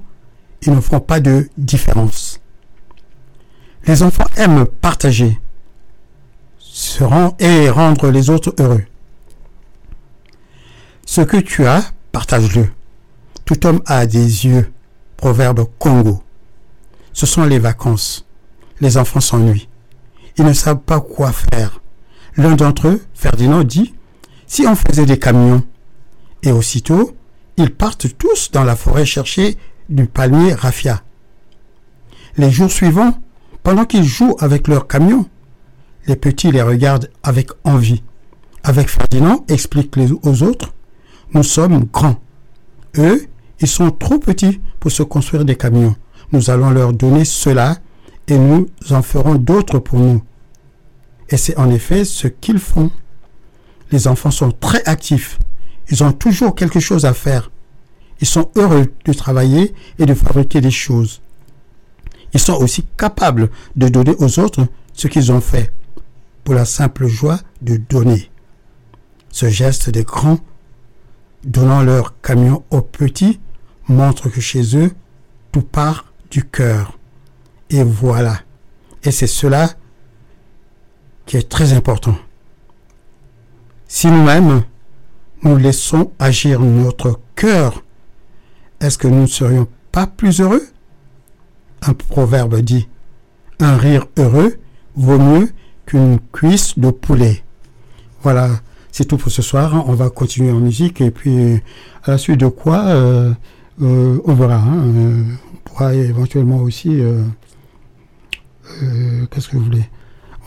ils 0.62 0.74
ne 0.74 0.82
font 0.82 1.00
pas 1.00 1.20
de 1.20 1.50
différence. 1.58 2.40
Les 3.86 4.02
enfants 4.02 4.28
aiment 4.38 4.66
partager 4.66 5.40
se 6.76 7.04
et 7.40 7.70
rendre 7.70 8.10
les 8.10 8.30
autres 8.30 8.54
heureux. 8.60 8.84
Ce 11.06 11.22
que 11.22 11.38
tu 11.38 11.66
as, 11.66 11.92
partage-le. 12.12 12.68
Tout 13.46 13.66
homme 13.66 13.82
a 13.86 14.06
des 14.06 14.46
yeux. 14.46 14.74
Proverbe 15.16 15.70
Congo. 15.80 16.25
Ce 17.16 17.26
sont 17.26 17.46
les 17.46 17.60
vacances. 17.60 18.26
Les 18.82 18.98
enfants 18.98 19.22
s'ennuient. 19.22 19.70
Ils 20.38 20.44
ne 20.44 20.52
savent 20.52 20.82
pas 20.82 21.00
quoi 21.00 21.32
faire. 21.32 21.80
L'un 22.36 22.56
d'entre 22.58 22.90
eux, 22.90 23.02
Ferdinand, 23.14 23.64
dit 23.64 23.94
Si 24.48 24.68
on 24.68 24.76
faisait 24.76 25.06
des 25.06 25.18
camions. 25.18 25.64
Et 26.44 26.52
aussitôt, 26.52 27.16
ils 27.56 27.74
partent 27.74 28.18
tous 28.18 28.52
dans 28.52 28.66
la 28.66 28.76
forêt 28.76 29.06
chercher 29.06 29.56
du 29.88 30.08
palmier 30.08 30.54
raffia. 30.54 31.02
Les 32.36 32.52
jours 32.52 32.70
suivants, 32.70 33.18
pendant 33.64 33.86
qu'ils 33.86 34.04
jouent 34.04 34.36
avec 34.40 34.68
leurs 34.68 34.86
camions, 34.88 35.26
les 36.08 36.18
petits 36.18 36.52
les 36.52 36.62
regardent 36.62 37.10
avec 37.24 37.50
envie. 37.64 38.04
Avec 38.64 38.90
Ferdinand, 38.90 39.46
explique 39.48 39.96
les- 39.96 40.12
aux 40.12 40.44
autres, 40.44 40.74
nous 41.34 41.44
sommes 41.44 41.86
grands. 41.86 42.20
Eux, 42.98 43.26
ils 43.62 43.68
sont 43.70 43.90
trop 43.92 44.20
petits 44.20 44.60
pour 44.82 44.92
se 44.92 45.04
construire 45.04 45.46
des 45.46 45.56
camions. 45.56 45.96
Nous 46.32 46.50
allons 46.50 46.70
leur 46.70 46.94
donner 46.94 47.26
cela 47.26 47.78
et 48.28 48.38
nous 48.38 48.68
en 48.90 49.02
ferons 49.02 49.36
d'autres 49.36 49.80
pour 49.80 50.00
nous. 50.00 50.24
Et 51.30 51.38
c'est 51.38 51.58
en 51.58 51.70
effet 51.70 52.06
ce 52.06 52.28
qu'ils 52.28 52.60
font. 52.60 52.92
Les 53.92 54.08
enfants 54.08 54.32
sont 54.32 54.52
très 54.52 54.84
actifs. 54.86 55.40
Ils 55.90 56.04
ont 56.04 56.12
toujours 56.12 56.56
quelque 56.56 56.80
chose 56.80 57.06
à 57.06 57.14
faire. 57.14 57.52
Ils 58.22 58.28
sont 58.28 58.50
heureux 58.56 58.92
de 59.06 59.14
travailler 59.14 59.74
et 60.00 60.06
de 60.06 60.14
fabriquer 60.14 60.62
des 60.62 60.72
choses. 60.72 61.22
Ils 62.34 62.40
sont 62.40 62.54
aussi 62.54 62.86
capables 62.98 63.50
de 63.76 63.88
donner 63.88 64.16
aux 64.20 64.40
autres 64.40 64.68
ce 64.94 65.08
qu'ils 65.08 65.32
ont 65.32 65.42
fait 65.42 65.72
pour 66.44 66.54
la 66.54 66.66
simple 66.66 67.08
joie 67.08 67.40
de 67.62 67.78
donner. 67.78 68.30
Ce 69.32 69.50
geste 69.50 69.90
des 69.90 70.04
grands 70.04 70.40
donnant 71.44 71.82
leur 71.82 72.20
camion 72.22 72.64
aux 72.72 72.82
petits 72.82 73.40
montre 73.88 74.30
que 74.30 74.42
chez 74.42 74.78
eux, 74.78 74.92
tout 75.52 75.62
part 75.62 76.06
du 76.36 76.44
cœur. 76.44 76.98
Et 77.70 77.82
voilà. 77.82 78.42
Et 79.06 79.12
c'est 79.12 79.26
cela 79.42 79.70
qui 81.26 81.38
est 81.38 81.48
très 81.48 81.72
important. 81.72 82.18
Si 83.88 84.08
nous-mêmes, 84.08 84.64
nous 85.44 85.56
laissons 85.56 86.12
agir 86.20 86.60
notre 86.60 87.22
cœur, 87.36 87.84
est-ce 88.82 88.98
que 88.98 89.08
nous 89.08 89.22
ne 89.22 89.28
serions 89.28 89.68
pas 89.94 90.08
plus 90.08 90.42
heureux? 90.42 90.64
Un 91.82 91.94
proverbe 91.94 92.60
dit, 92.60 92.90
un 93.62 93.78
rire 93.78 94.06
heureux 94.18 94.58
vaut 94.98 95.20
mieux 95.20 95.50
qu'une 95.86 96.20
cuisse 96.34 96.78
de 96.78 96.92
poulet. 96.92 97.46
Voilà, 98.24 98.50
c'est 98.92 99.06
tout 99.06 99.18
pour 99.18 99.32
ce 99.32 99.42
soir. 99.42 99.88
On 99.88 99.94
va 99.94 100.10
continuer 100.10 100.52
en 100.52 100.60
musique 100.60 101.00
et 101.00 101.12
puis 101.12 101.62
à 102.04 102.12
la 102.12 102.18
suite 102.18 102.42
de 102.42 102.48
quoi, 102.48 102.88
euh, 102.88 103.34
euh, 103.82 104.20
on 104.26 104.34
verra. 104.34 104.56
hein, 104.58 104.84
euh, 104.96 105.24
pourra 105.76 105.94
éventuellement 105.94 106.58
aussi, 106.58 107.02
euh, 107.02 107.22
euh, 108.82 109.26
qu'est-ce 109.30 109.50
que 109.50 109.58
vous 109.58 109.66
voulez? 109.66 109.84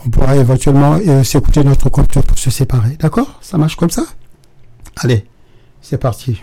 On 0.05 0.09
pourra 0.09 0.35
éventuellement 0.35 0.97
euh, 1.07 1.23
s'écouter 1.23 1.63
notre 1.63 1.89
compte 1.89 2.19
pour 2.21 2.37
se 2.39 2.49
séparer. 2.49 2.95
D'accord? 2.99 3.37
Ça 3.41 3.57
marche 3.57 3.75
comme 3.75 3.91
ça? 3.91 4.05
Allez, 4.97 5.25
c'est 5.81 5.99
parti. 5.99 6.41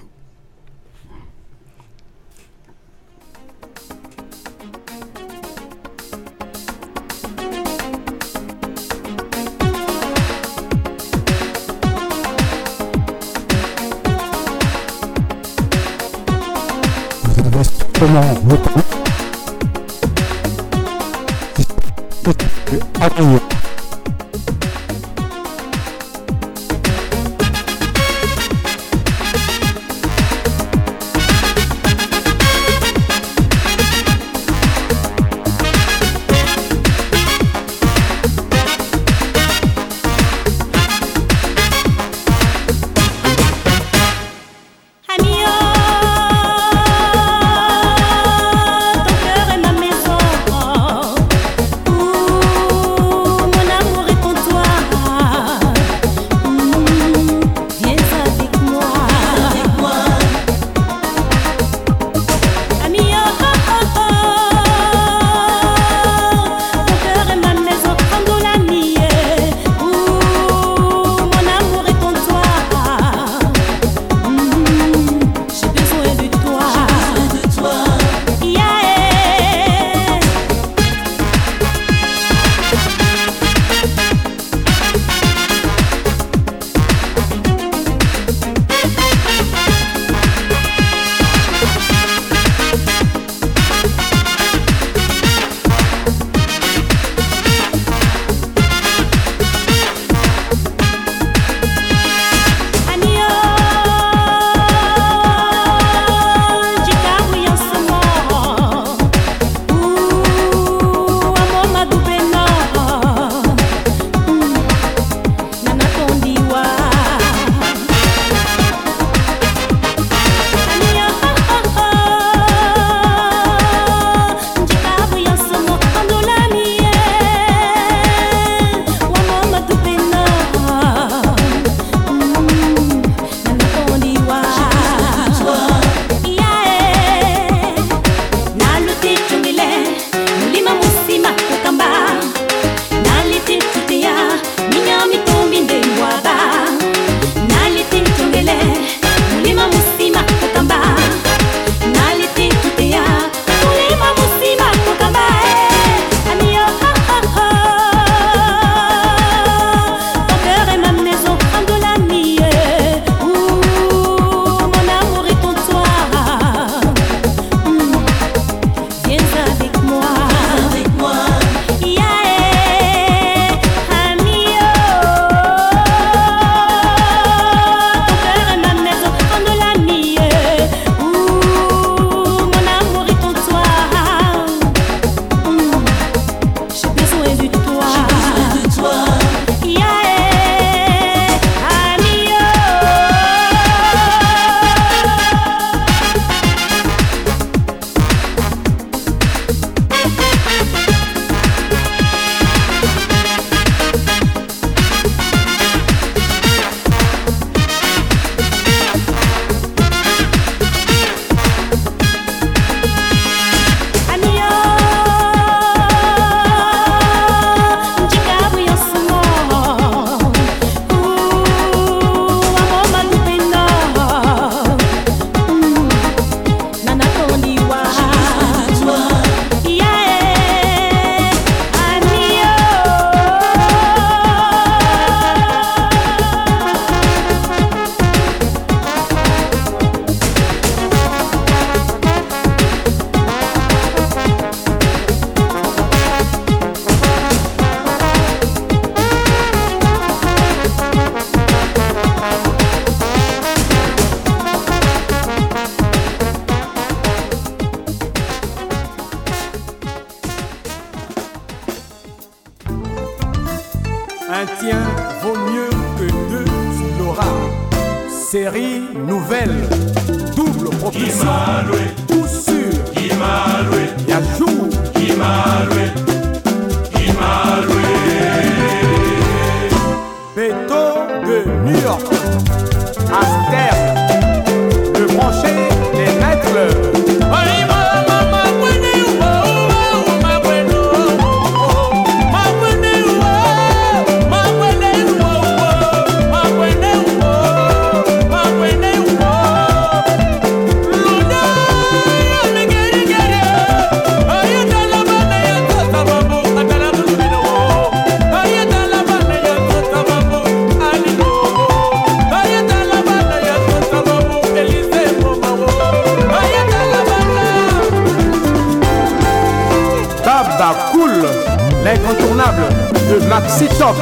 sit 323.58 323.80
up 323.80 323.96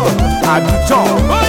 àdújọ. 0.52 1.43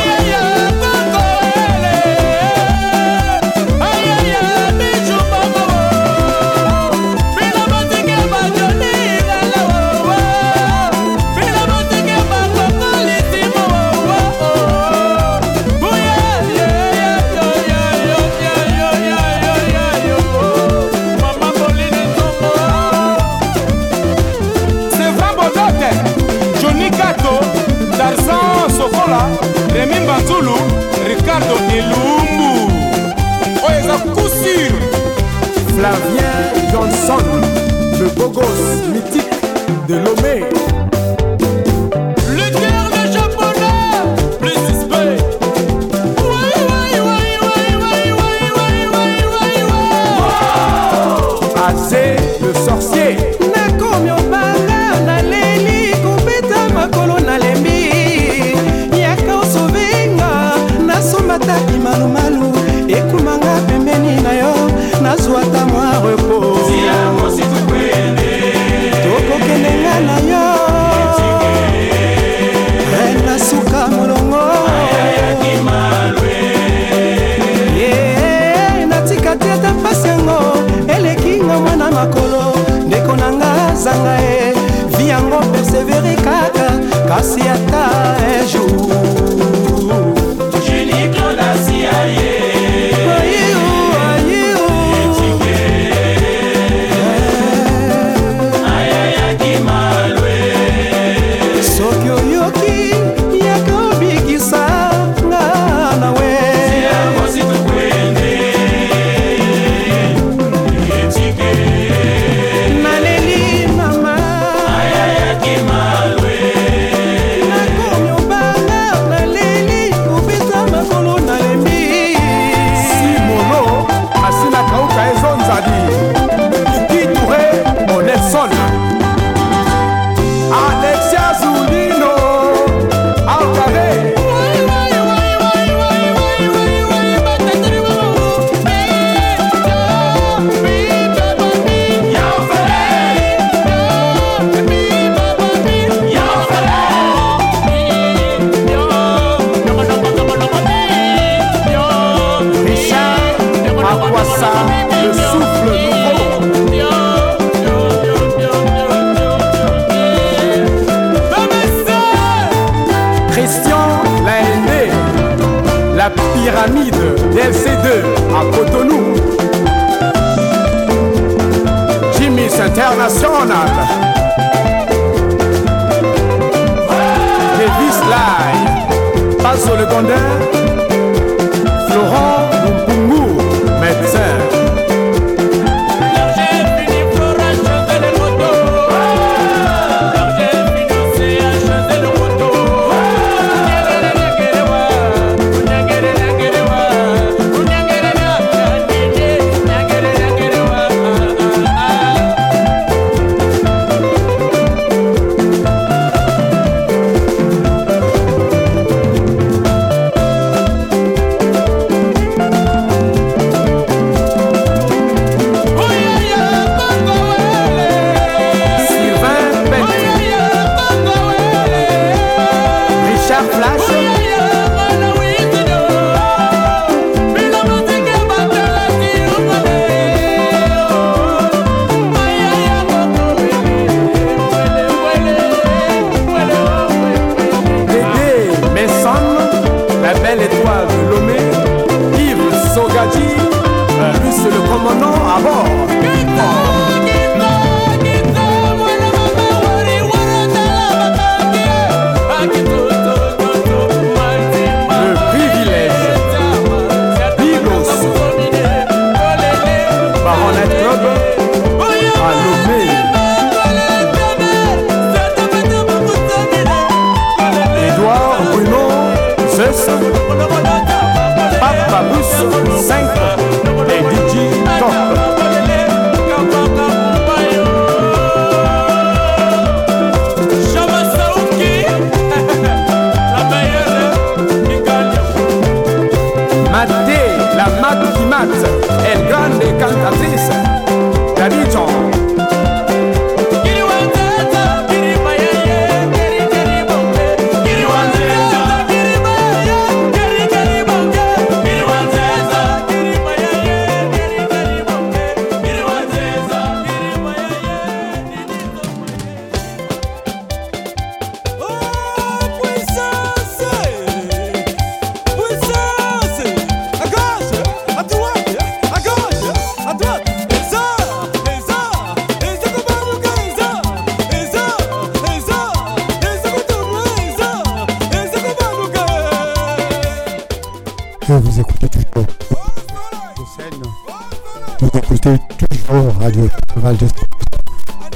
Radio 336.25 336.49
Val 336.77 336.97
de 336.97 337.07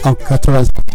en 0.03 0.16
80 0.20 0.88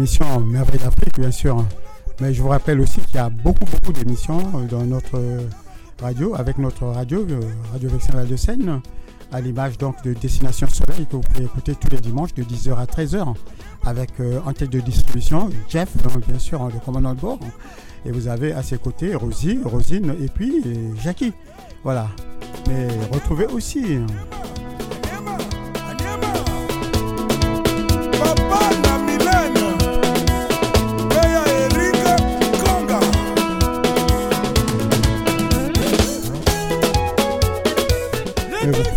dans 0.00 0.06
notre 0.06 0.22
émission 0.22 0.40
Merveille 0.40 0.80
d'Afrique, 0.80 1.18
bien 1.18 1.30
sûr. 1.30 1.64
Mais 2.20 2.32
je 2.32 2.42
vous 2.42 2.48
rappelle 2.48 2.80
aussi 2.80 3.00
qu'il 3.00 3.16
y 3.16 3.18
a 3.18 3.28
beaucoup, 3.28 3.64
beaucoup 3.64 3.92
d'émissions 3.92 4.38
euh, 4.54 4.66
dans 4.66 4.84
notre 4.84 5.20
radio, 6.00 6.34
avec 6.34 6.58
notre 6.58 6.86
radio, 6.86 7.26
euh, 7.28 7.40
Radio 7.72 7.90
Vexin 7.90 8.24
de 8.24 8.36
Seine, 8.36 8.80
à 9.30 9.40
l'image 9.40 9.76
donc 9.76 10.02
de 10.02 10.14
Destination 10.14 10.66
Soleil, 10.68 11.06
que 11.06 11.16
vous 11.16 11.22
pouvez 11.22 11.44
écouter 11.44 11.74
tous 11.74 11.90
les 11.90 12.00
dimanches 12.00 12.32
de 12.34 12.42
10h 12.42 12.76
à 12.78 12.86
13h, 12.86 13.34
avec 13.84 14.10
euh, 14.20 14.40
en 14.46 14.52
tête 14.52 14.70
de 14.70 14.80
distribution 14.80 15.50
Jeff, 15.68 15.94
donc, 16.02 16.26
bien 16.26 16.38
sûr, 16.38 16.64
le 16.66 16.80
commandant 16.80 17.14
de 17.14 17.20
bord. 17.20 17.38
Et 18.06 18.10
vous 18.10 18.28
avez 18.28 18.52
à 18.52 18.62
ses 18.62 18.78
côtés 18.78 19.14
Rosie, 19.14 19.58
Rosine 19.62 20.14
et 20.22 20.28
puis 20.28 20.62
euh, 20.64 20.94
Jackie. 21.02 21.34
Voilà. 21.84 22.08
Mais 22.68 22.88
retrouvez 23.12 23.46
aussi. 23.46 23.98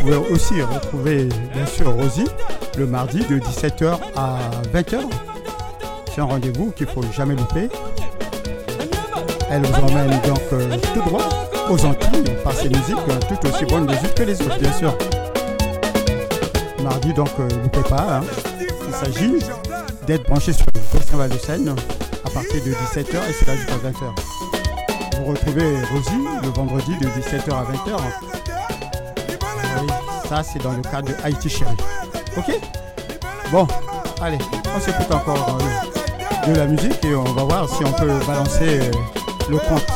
Pouvez 0.04 0.18
aussi 0.34 0.62
retrouver, 0.62 1.30
bien 1.54 1.66
sûr, 1.66 1.93
Rosie 1.93 2.28
le 2.78 2.86
mardi 2.86 3.20
de 3.20 3.39
17h 3.39 3.97
à 4.16 4.38
20h. 4.74 4.97
C'est 6.14 6.22
un 6.22 6.26
rendez-vous 6.26 6.72
qu'il 6.72 6.88
ne 6.88 6.91
faut 6.91 7.04
jamais 7.16 7.36
louper. 7.36 7.70
Elle 9.49 9.62
vous 9.66 9.84
emmène 9.91 10.10
donc 10.28 10.41
euh, 10.54 10.78
tout 10.93 11.01
droit 11.01 11.28
aux 11.70 11.86
Antilles 11.86 12.24
par 12.43 12.54
ses 12.54 12.68
musiques, 12.70 12.97
euh, 13.10 13.20
tout 13.30 13.47
aussi 13.47 13.66
bonnes 13.66 13.89
unes 13.89 14.14
que 14.16 14.24
les 14.24 14.41
autres, 14.41 14.60
bien 14.60 14.74
sûr. 14.74 14.97
Mardi, 16.84 17.14
donc, 17.14 17.30
euh, 17.39 17.47
ne 17.47 17.64
loupez 17.64 17.88
pas. 17.89 18.20
hein. 18.20 18.24
Il 18.60 18.93
s'agit 18.93 19.39
d'être 20.08 20.24
branché 20.28 20.51
sur 20.54 20.66
le 20.76 20.82
Festival 20.99 21.30
de 21.30 21.38
Seine 21.38 21.76
à 22.26 22.30
partir 22.30 22.62
de 22.64 22.72
17h 22.72 23.16
et 23.30 23.34
c'est 23.39 23.47
là 23.47 23.56
jusqu'à 23.56 23.76
20h. 23.76 25.20
Vous 25.20 25.26
retrouvez 25.32 25.76
Rosie 25.93 26.26
le 26.41 26.49
vendredi 26.49 26.91
de 26.97 27.06
17h 27.06 27.54
à 27.54 27.64
20h. 27.64 28.53
C'est 30.41 30.63
dans 30.63 30.71
le 30.71 30.81
cadre 30.81 31.09
de 31.09 31.15
Haïti 31.23 31.49
Chérie. 31.49 31.77
Ok? 32.38 32.59
Bon, 33.51 33.67
allez, 34.21 34.39
on 34.75 34.79
s'écoute 34.79 35.11
encore 35.11 35.59
euh, 35.59 36.47
de 36.51 36.57
la 36.57 36.65
musique 36.65 37.05
et 37.05 37.13
on 37.13 37.23
va 37.23 37.43
voir 37.43 37.69
si 37.69 37.84
on 37.86 37.91
peut 37.91 38.11
balancer 38.25 38.79
euh, 38.79 38.91
le 39.49 39.57
compte. 39.57 39.92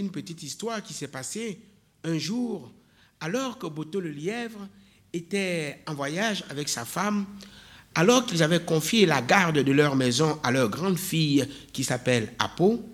Une 0.00 0.10
petite 0.10 0.42
histoire 0.42 0.82
qui 0.82 0.94
s'est 0.94 1.08
passée 1.08 1.58
un 2.04 2.18
jour 2.18 2.72
alors 3.20 3.58
que 3.58 3.66
Boto 3.66 4.00
le 4.00 4.10
lièvre 4.10 4.68
était 5.12 5.80
en 5.86 5.94
voyage 5.94 6.44
avec 6.50 6.68
sa 6.68 6.84
femme, 6.84 7.26
alors 7.94 8.26
qu'ils 8.26 8.42
avaient 8.42 8.64
confié 8.64 9.06
la 9.06 9.22
garde 9.22 9.58
de 9.58 9.72
leur 9.72 9.96
maison 9.96 10.38
à 10.42 10.50
leur 10.50 10.68
grande 10.68 10.98
fille 10.98 11.46
qui 11.72 11.82
s'appelle 11.82 12.32
Apo. 12.38 12.84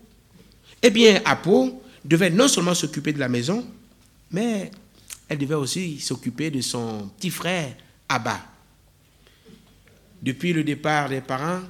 Eh 0.82 0.90
bien, 0.90 1.20
Apo 1.24 1.82
devait 2.04 2.30
non 2.30 2.48
seulement 2.48 2.74
s'occuper 2.74 3.12
de 3.12 3.18
la 3.18 3.28
maison, 3.28 3.66
mais 4.30 4.70
elle 5.28 5.38
devait 5.38 5.54
aussi 5.54 6.00
s'occuper 6.00 6.50
de 6.50 6.60
son 6.60 7.10
petit 7.16 7.30
frère 7.30 7.74
Abba. 8.08 8.40
Depuis 10.22 10.52
le 10.52 10.64
départ 10.64 11.08
des 11.08 11.20
parents, 11.20 11.60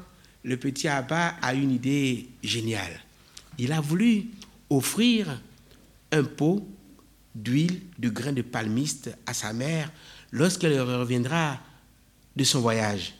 le 0.44 0.56
petit 0.56 0.86
Abba 0.86 1.36
a 1.40 1.54
une 1.54 1.72
idée 1.72 2.28
géniale. 2.42 3.00
Il 3.58 3.72
a 3.72 3.80
voulu 3.80 4.26
offrir 4.76 5.40
un 6.12 6.24
pot 6.24 6.66
d'huile 7.34 7.80
de 7.98 8.08
grain 8.08 8.32
de 8.32 8.42
palmiste 8.42 9.16
à 9.26 9.34
sa 9.34 9.52
mère 9.52 9.90
lorsqu'elle 10.30 10.80
reviendra 10.80 11.58
de 12.36 12.44
son 12.44 12.60
voyage. 12.60 13.14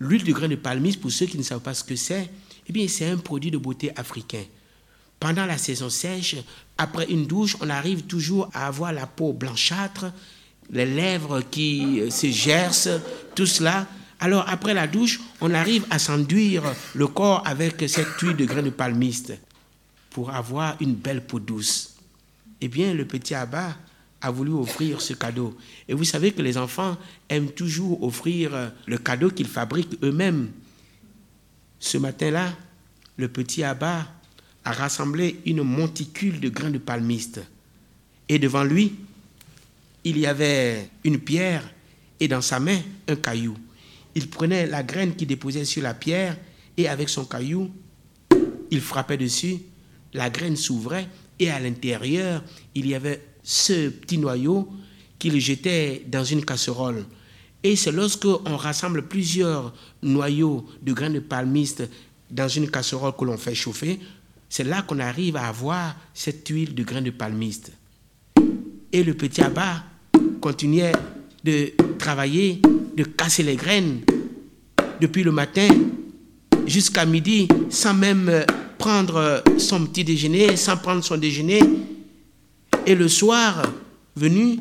L'huile 0.00 0.24
de 0.24 0.32
grain 0.32 0.48
de 0.48 0.56
palmiste, 0.56 1.00
pour 1.00 1.12
ceux 1.12 1.26
qui 1.26 1.38
ne 1.38 1.42
savent 1.42 1.60
pas 1.60 1.74
ce 1.74 1.84
que 1.84 1.96
c'est, 1.96 2.30
eh 2.66 2.72
bien, 2.72 2.86
c'est 2.88 3.06
un 3.06 3.18
produit 3.18 3.50
de 3.50 3.58
beauté 3.58 3.92
africain. 3.96 4.44
Pendant 5.20 5.46
la 5.46 5.58
saison 5.58 5.88
sèche, 5.88 6.36
après 6.78 7.06
une 7.10 7.26
douche, 7.26 7.56
on 7.60 7.70
arrive 7.70 8.02
toujours 8.02 8.50
à 8.52 8.66
avoir 8.66 8.92
la 8.92 9.06
peau 9.06 9.32
blanchâtre, 9.32 10.06
les 10.70 10.86
lèvres 10.86 11.42
qui 11.42 12.00
euh, 12.00 12.10
se 12.10 12.28
gercent, 12.28 13.00
tout 13.34 13.46
cela. 13.46 13.86
Alors 14.18 14.48
après 14.48 14.74
la 14.74 14.86
douche, 14.86 15.20
on 15.40 15.52
arrive 15.54 15.84
à 15.90 15.98
s'enduire 15.98 16.62
le 16.94 17.06
corps 17.06 17.42
avec 17.46 17.84
cette 17.88 18.18
huile 18.20 18.36
de 18.36 18.44
grain 18.44 18.62
de 18.62 18.70
palmiste 18.70 19.34
pour 20.12 20.30
avoir 20.30 20.76
une 20.80 20.94
belle 20.94 21.24
peau 21.26 21.40
douce. 21.40 21.96
Eh 22.60 22.68
bien, 22.68 22.94
le 22.94 23.06
petit 23.06 23.34
Abba 23.34 23.76
a 24.20 24.30
voulu 24.30 24.52
offrir 24.52 25.00
ce 25.00 25.14
cadeau. 25.14 25.56
Et 25.88 25.94
vous 25.94 26.04
savez 26.04 26.32
que 26.32 26.42
les 26.42 26.56
enfants 26.56 26.96
aiment 27.28 27.50
toujours 27.50 28.02
offrir 28.02 28.72
le 28.86 28.98
cadeau 28.98 29.30
qu'ils 29.30 29.48
fabriquent 29.48 29.98
eux-mêmes. 30.02 30.50
Ce 31.80 31.98
matin-là, 31.98 32.54
le 33.16 33.28
petit 33.28 33.64
Abba 33.64 34.06
a 34.64 34.72
rassemblé 34.72 35.40
une 35.44 35.62
monticule 35.62 36.38
de 36.38 36.48
grains 36.48 36.70
de 36.70 36.78
palmiste. 36.78 37.40
Et 38.28 38.38
devant 38.38 38.62
lui, 38.62 38.94
il 40.04 40.18
y 40.18 40.26
avait 40.26 40.88
une 41.04 41.18
pierre 41.18 41.68
et 42.20 42.28
dans 42.28 42.40
sa 42.40 42.60
main 42.60 42.78
un 43.08 43.16
caillou. 43.16 43.56
Il 44.14 44.28
prenait 44.28 44.66
la 44.66 44.82
graine 44.82 45.16
qu'il 45.16 45.26
déposait 45.26 45.64
sur 45.64 45.82
la 45.82 45.94
pierre 45.94 46.36
et 46.76 46.88
avec 46.88 47.08
son 47.08 47.24
caillou, 47.24 47.70
il 48.70 48.80
frappait 48.80 49.16
dessus, 49.16 49.58
la 50.14 50.30
graine 50.30 50.56
s'ouvrait 50.56 51.08
et 51.38 51.50
à 51.50 51.58
l'intérieur, 51.58 52.42
il 52.74 52.86
y 52.86 52.94
avait 52.94 53.20
ce 53.42 53.88
petit 53.88 54.18
noyau 54.18 54.68
qu'il 55.18 55.38
jetait 55.40 56.04
dans 56.06 56.24
une 56.24 56.44
casserole. 56.44 57.04
Et 57.62 57.76
c'est 57.76 57.92
lorsque 57.92 58.26
on 58.26 58.56
rassemble 58.56 59.06
plusieurs 59.06 59.72
noyaux 60.02 60.66
de 60.82 60.92
grains 60.92 61.10
de 61.10 61.20
palmiste 61.20 61.88
dans 62.30 62.48
une 62.48 62.70
casserole 62.70 63.12
que 63.16 63.24
l'on 63.24 63.36
fait 63.36 63.54
chauffer, 63.54 64.00
c'est 64.48 64.64
là 64.64 64.82
qu'on 64.82 64.98
arrive 64.98 65.36
à 65.36 65.48
avoir 65.48 65.94
cette 66.12 66.46
huile 66.48 66.74
de 66.74 66.82
grains 66.82 67.02
de 67.02 67.10
palmiste. 67.10 67.72
Et 68.92 69.02
le 69.02 69.14
petit 69.14 69.42
abat 69.42 69.82
continuait 70.40 70.92
de 71.44 71.72
travailler, 71.98 72.60
de 72.96 73.04
casser 73.04 73.42
les 73.42 73.56
graines 73.56 74.00
depuis 75.00 75.22
le 75.22 75.32
matin 75.32 75.68
jusqu'à 76.66 77.06
midi 77.06 77.48
sans 77.70 77.94
même 77.94 78.30
prendre 78.82 79.44
son 79.58 79.86
petit 79.86 80.02
déjeuner, 80.02 80.56
sans 80.56 80.76
prendre 80.76 81.04
son 81.04 81.16
déjeuner. 81.16 81.60
Et 82.84 82.96
le 82.96 83.06
soir 83.06 83.62
venu, 84.16 84.58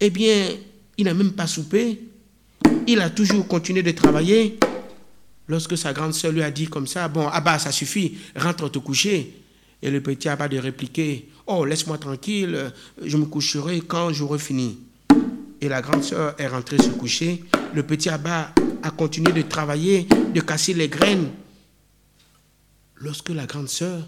eh 0.00 0.08
bien, 0.08 0.48
il 0.96 1.04
n'a 1.04 1.12
même 1.12 1.32
pas 1.32 1.46
soupé. 1.46 2.00
Il 2.86 3.02
a 3.02 3.10
toujours 3.10 3.46
continué 3.46 3.82
de 3.82 3.90
travailler. 3.90 4.58
Lorsque 5.46 5.76
sa 5.76 5.92
grande 5.92 6.14
sœur 6.14 6.32
lui 6.32 6.42
a 6.42 6.50
dit 6.50 6.68
comme 6.68 6.86
ça, 6.86 7.06
bon, 7.08 7.28
Abba, 7.28 7.58
ça 7.58 7.70
suffit, 7.70 8.16
rentre 8.34 8.70
te 8.70 8.78
coucher. 8.78 9.34
Et 9.82 9.90
le 9.90 10.00
petit 10.00 10.30
Abba 10.30 10.48
de 10.48 10.56
répliquer, 10.56 11.28
oh, 11.46 11.66
laisse-moi 11.66 11.98
tranquille, 11.98 12.72
je 13.04 13.16
me 13.18 13.26
coucherai 13.26 13.82
quand 13.82 14.10
j'aurai 14.10 14.38
fini. 14.38 14.78
Et 15.60 15.68
la 15.68 15.82
grande 15.82 16.02
sœur 16.02 16.34
est 16.38 16.46
rentrée 16.46 16.78
se 16.78 16.88
coucher. 16.88 17.44
Le 17.74 17.82
petit 17.82 18.08
Abba 18.08 18.54
a 18.82 18.90
continué 18.90 19.32
de 19.34 19.42
travailler, 19.42 20.06
de 20.34 20.40
casser 20.40 20.72
les 20.72 20.88
graines. 20.88 21.28
Lorsque 23.00 23.30
la 23.30 23.46
grande 23.46 23.68
sœur 23.68 24.06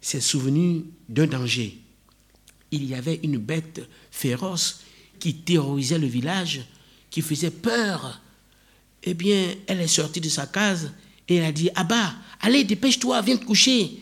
s'est 0.00 0.20
souvenue 0.20 0.84
d'un 1.08 1.26
danger, 1.26 1.78
il 2.70 2.84
y 2.84 2.94
avait 2.94 3.20
une 3.22 3.38
bête 3.38 3.80
féroce 4.10 4.82
qui 5.18 5.34
terrorisait 5.34 5.98
le 5.98 6.06
village, 6.06 6.60
qui 7.10 7.22
faisait 7.22 7.50
peur. 7.50 8.20
Eh 9.02 9.14
bien, 9.14 9.54
elle 9.66 9.80
est 9.80 9.86
sortie 9.86 10.20
de 10.20 10.28
sa 10.28 10.46
case 10.46 10.92
et 11.26 11.36
elle 11.36 11.44
a 11.44 11.52
dit, 11.52 11.70
Abba, 11.74 12.14
allez, 12.40 12.64
dépêche-toi, 12.64 13.22
viens 13.22 13.36
te 13.38 13.46
coucher. 13.46 13.98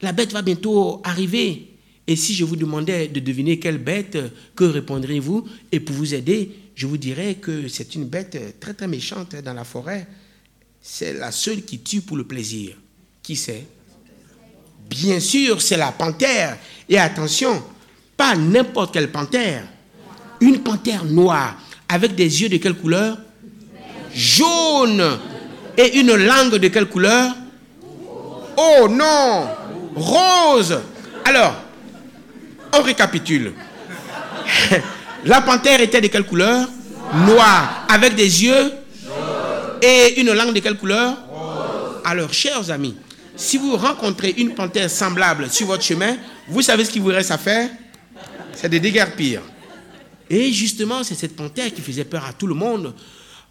La 0.00 0.12
bête 0.12 0.32
va 0.32 0.42
bientôt 0.42 1.00
arriver. 1.04 1.70
Et 2.06 2.16
si 2.16 2.34
je 2.34 2.44
vous 2.44 2.56
demandais 2.56 3.06
de 3.06 3.20
deviner 3.20 3.60
quelle 3.60 3.78
bête, 3.78 4.18
que 4.56 4.64
répondrez-vous 4.64 5.46
Et 5.70 5.80
pour 5.80 5.94
vous 5.94 6.12
aider, 6.12 6.50
je 6.74 6.86
vous 6.86 6.98
dirais 6.98 7.36
que 7.36 7.68
c'est 7.68 7.94
une 7.94 8.06
bête 8.06 8.58
très 8.58 8.74
très 8.74 8.88
méchante 8.88 9.36
dans 9.36 9.54
la 9.54 9.64
forêt. 9.64 10.08
C'est 10.82 11.14
la 11.14 11.30
seule 11.30 11.62
qui 11.62 11.80
tue 11.80 12.02
pour 12.02 12.16
le 12.16 12.24
plaisir. 12.24 12.76
Qui 13.24 13.36
c'est? 13.36 13.66
Bien 14.90 15.18
sûr, 15.18 15.62
c'est 15.62 15.78
la 15.78 15.92
panthère. 15.92 16.58
Et 16.86 16.98
attention, 16.98 17.62
pas 18.18 18.36
n'importe 18.36 18.92
quelle 18.92 19.10
panthère. 19.10 19.64
Une 20.40 20.58
panthère 20.58 21.06
noire 21.06 21.56
avec 21.88 22.14
des 22.14 22.42
yeux 22.42 22.50
de 22.50 22.58
quelle 22.58 22.74
couleur? 22.74 23.16
Jaune. 24.14 25.18
Et 25.78 25.98
une 25.98 26.14
langue 26.14 26.56
de 26.56 26.68
quelle 26.68 26.84
couleur? 26.86 27.34
Oh 28.58 28.88
non 28.90 29.48
Rose. 29.96 30.78
Alors, 31.24 31.54
on 32.74 32.82
récapitule. 32.82 33.54
La 35.24 35.40
panthère 35.40 35.80
était 35.80 36.02
de 36.02 36.08
quelle 36.08 36.26
couleur? 36.26 36.68
Noir. 37.26 37.86
Avec 37.88 38.16
des 38.16 38.44
yeux? 38.44 38.72
Et 39.80 40.20
une 40.20 40.32
langue 40.32 40.52
de 40.52 40.60
quelle 40.60 40.76
couleur? 40.76 41.16
Alors, 42.04 42.32
chers 42.34 42.70
amis, 42.70 42.94
si 43.36 43.58
vous 43.58 43.76
rencontrez 43.76 44.30
une 44.38 44.54
panthère 44.54 44.90
semblable 44.90 45.50
sur 45.50 45.66
votre 45.66 45.82
chemin, 45.82 46.16
vous 46.48 46.62
savez 46.62 46.84
ce 46.84 46.90
qu'il 46.90 47.02
vous 47.02 47.08
reste 47.08 47.30
à 47.30 47.38
faire? 47.38 47.70
C'est 48.54 48.68
de 48.68 48.78
déguerpir. 48.78 49.42
Et 50.30 50.52
justement, 50.52 51.02
c'est 51.02 51.14
cette 51.14 51.36
panthère 51.36 51.72
qui 51.74 51.80
faisait 51.80 52.04
peur 52.04 52.24
à 52.24 52.32
tout 52.32 52.46
le 52.46 52.54
monde. 52.54 52.94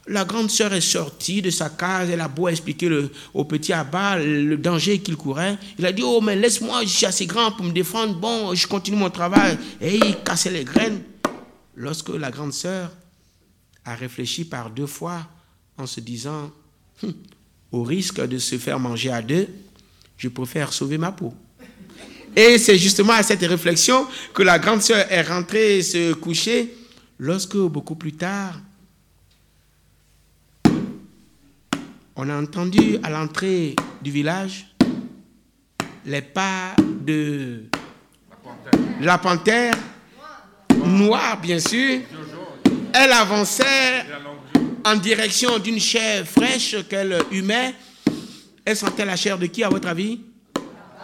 La 0.08 0.26
grande 0.26 0.50
sœur 0.50 0.74
est 0.74 0.82
sortie 0.82 1.42
de 1.42 1.50
sa 1.50 1.70
case, 1.70 2.10
elle 2.10 2.20
a 2.20 2.28
beau 2.28 2.48
expliquer 2.50 2.90
le- 2.90 3.10
au 3.34 3.46
petit 3.46 3.72
Abba 3.72 4.18
le 4.18 4.58
danger 4.58 5.00
qu'il 5.00 5.16
courait. 5.16 5.58
Il 5.80 5.86
a 5.86 5.92
dit, 5.94 6.02
oh 6.04 6.20
mais 6.20 6.36
laisse-moi, 6.36 6.82
je 6.84 6.90
suis 6.90 7.06
assez 7.06 7.26
grand 7.26 7.52
pour 7.52 7.66
me 7.66 7.72
défendre, 7.72 8.16
bon, 8.16 8.54
je 8.54 8.68
continue 8.68 8.98
mon 8.98 9.10
travail. 9.10 9.58
Et 9.80 9.96
il 9.96 10.18
cassait 10.24 10.52
les 10.52 10.64
graines. 10.66 11.02
Lorsque 11.76 12.10
la 12.10 12.32
grande 12.32 12.54
sœur 12.54 12.92
a 13.86 13.96
réfléchi 13.96 14.46
par 14.46 14.70
deux 14.70 14.88
fois 14.88 15.26
en 15.78 15.86
se 15.86 16.00
disant, 16.00 16.52
Hum, 17.02 17.14
au 17.72 17.84
risque 17.84 18.22
de 18.26 18.38
se 18.38 18.58
faire 18.58 18.80
manger 18.80 19.12
à 19.12 19.22
deux, 19.22 19.48
je 20.24 20.30
préfère 20.30 20.72
sauver 20.72 20.98
ma 20.98 21.12
peau. 21.12 21.34
Et 22.34 22.58
c'est 22.58 22.78
justement 22.78 23.12
à 23.12 23.24
cette 23.24 23.42
réflexion 23.42 24.08
que 24.34 24.42
la 24.42 24.58
grande 24.58 24.82
sœur 24.82 25.06
est 25.10 25.22
rentrée 25.22 25.82
se 25.82 26.14
coucher 26.14 26.74
lorsque 27.20 27.58
beaucoup 27.58 27.96
plus 27.96 28.14
tard, 28.14 28.58
on 32.16 32.30
a 32.30 32.42
entendu 32.42 32.98
à 33.04 33.10
l'entrée 33.10 33.76
du 34.02 34.12
village 34.12 34.66
les 36.06 36.22
pas 36.22 36.74
de 37.02 37.66
la 39.02 39.18
panthère, 39.18 39.76
noire 40.86 41.38
bien 41.42 41.60
sûr. 41.60 42.00
Elle 42.94 43.12
avançait 43.12 44.06
en 44.86 44.96
direction 44.96 45.60
d'une 45.60 45.82
chair 45.82 46.26
fraîche 46.26 46.78
qu'elle 46.88 47.22
humait. 47.30 47.76
Elle 48.66 48.78
sentait 48.78 49.06
la 49.06 49.16
chair 49.16 49.38
de 49.38 49.48
qui, 49.48 49.64
à 49.64 49.70
votre 49.70 49.88
avis? 49.88 50.22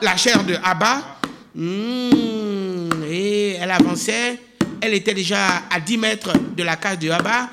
La 0.02 0.16
chair 0.16 0.44
de 0.46 0.56
Abba? 0.64 1.20
Mmh, 1.56 3.04
et 3.10 3.52
elle 3.60 3.72
avançait. 3.72 4.40
Elle 4.82 4.94
était 4.94 5.14
déjà 5.14 5.64
à 5.70 5.80
10 5.80 5.98
mètres 5.98 6.34
de 6.56 6.64
la 6.64 6.78
case 6.78 7.00
de 7.00 7.10
Abba. 7.10 7.50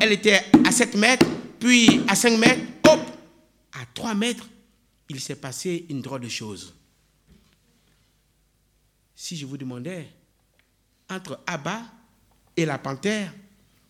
Elle 0.00 0.12
était 0.12 0.40
à 0.66 0.72
7 0.72 0.96
mètres, 0.96 1.26
puis 1.60 2.00
à 2.08 2.16
5 2.16 2.38
mètres. 2.38 2.62
Hop 2.88 3.00
À 3.72 3.84
3 3.94 4.14
mètres, 4.14 4.48
il 5.08 5.20
s'est 5.20 5.36
passé 5.36 5.86
une 5.88 6.02
drôle 6.02 6.22
de 6.22 6.28
chose. 6.28 6.74
Si 9.14 9.36
je 9.36 9.46
vous 9.46 9.56
demandais, 9.56 10.08
entre 11.08 11.38
Abba 11.46 11.82
et 12.56 12.64
la 12.64 12.78
panthère, 12.78 13.32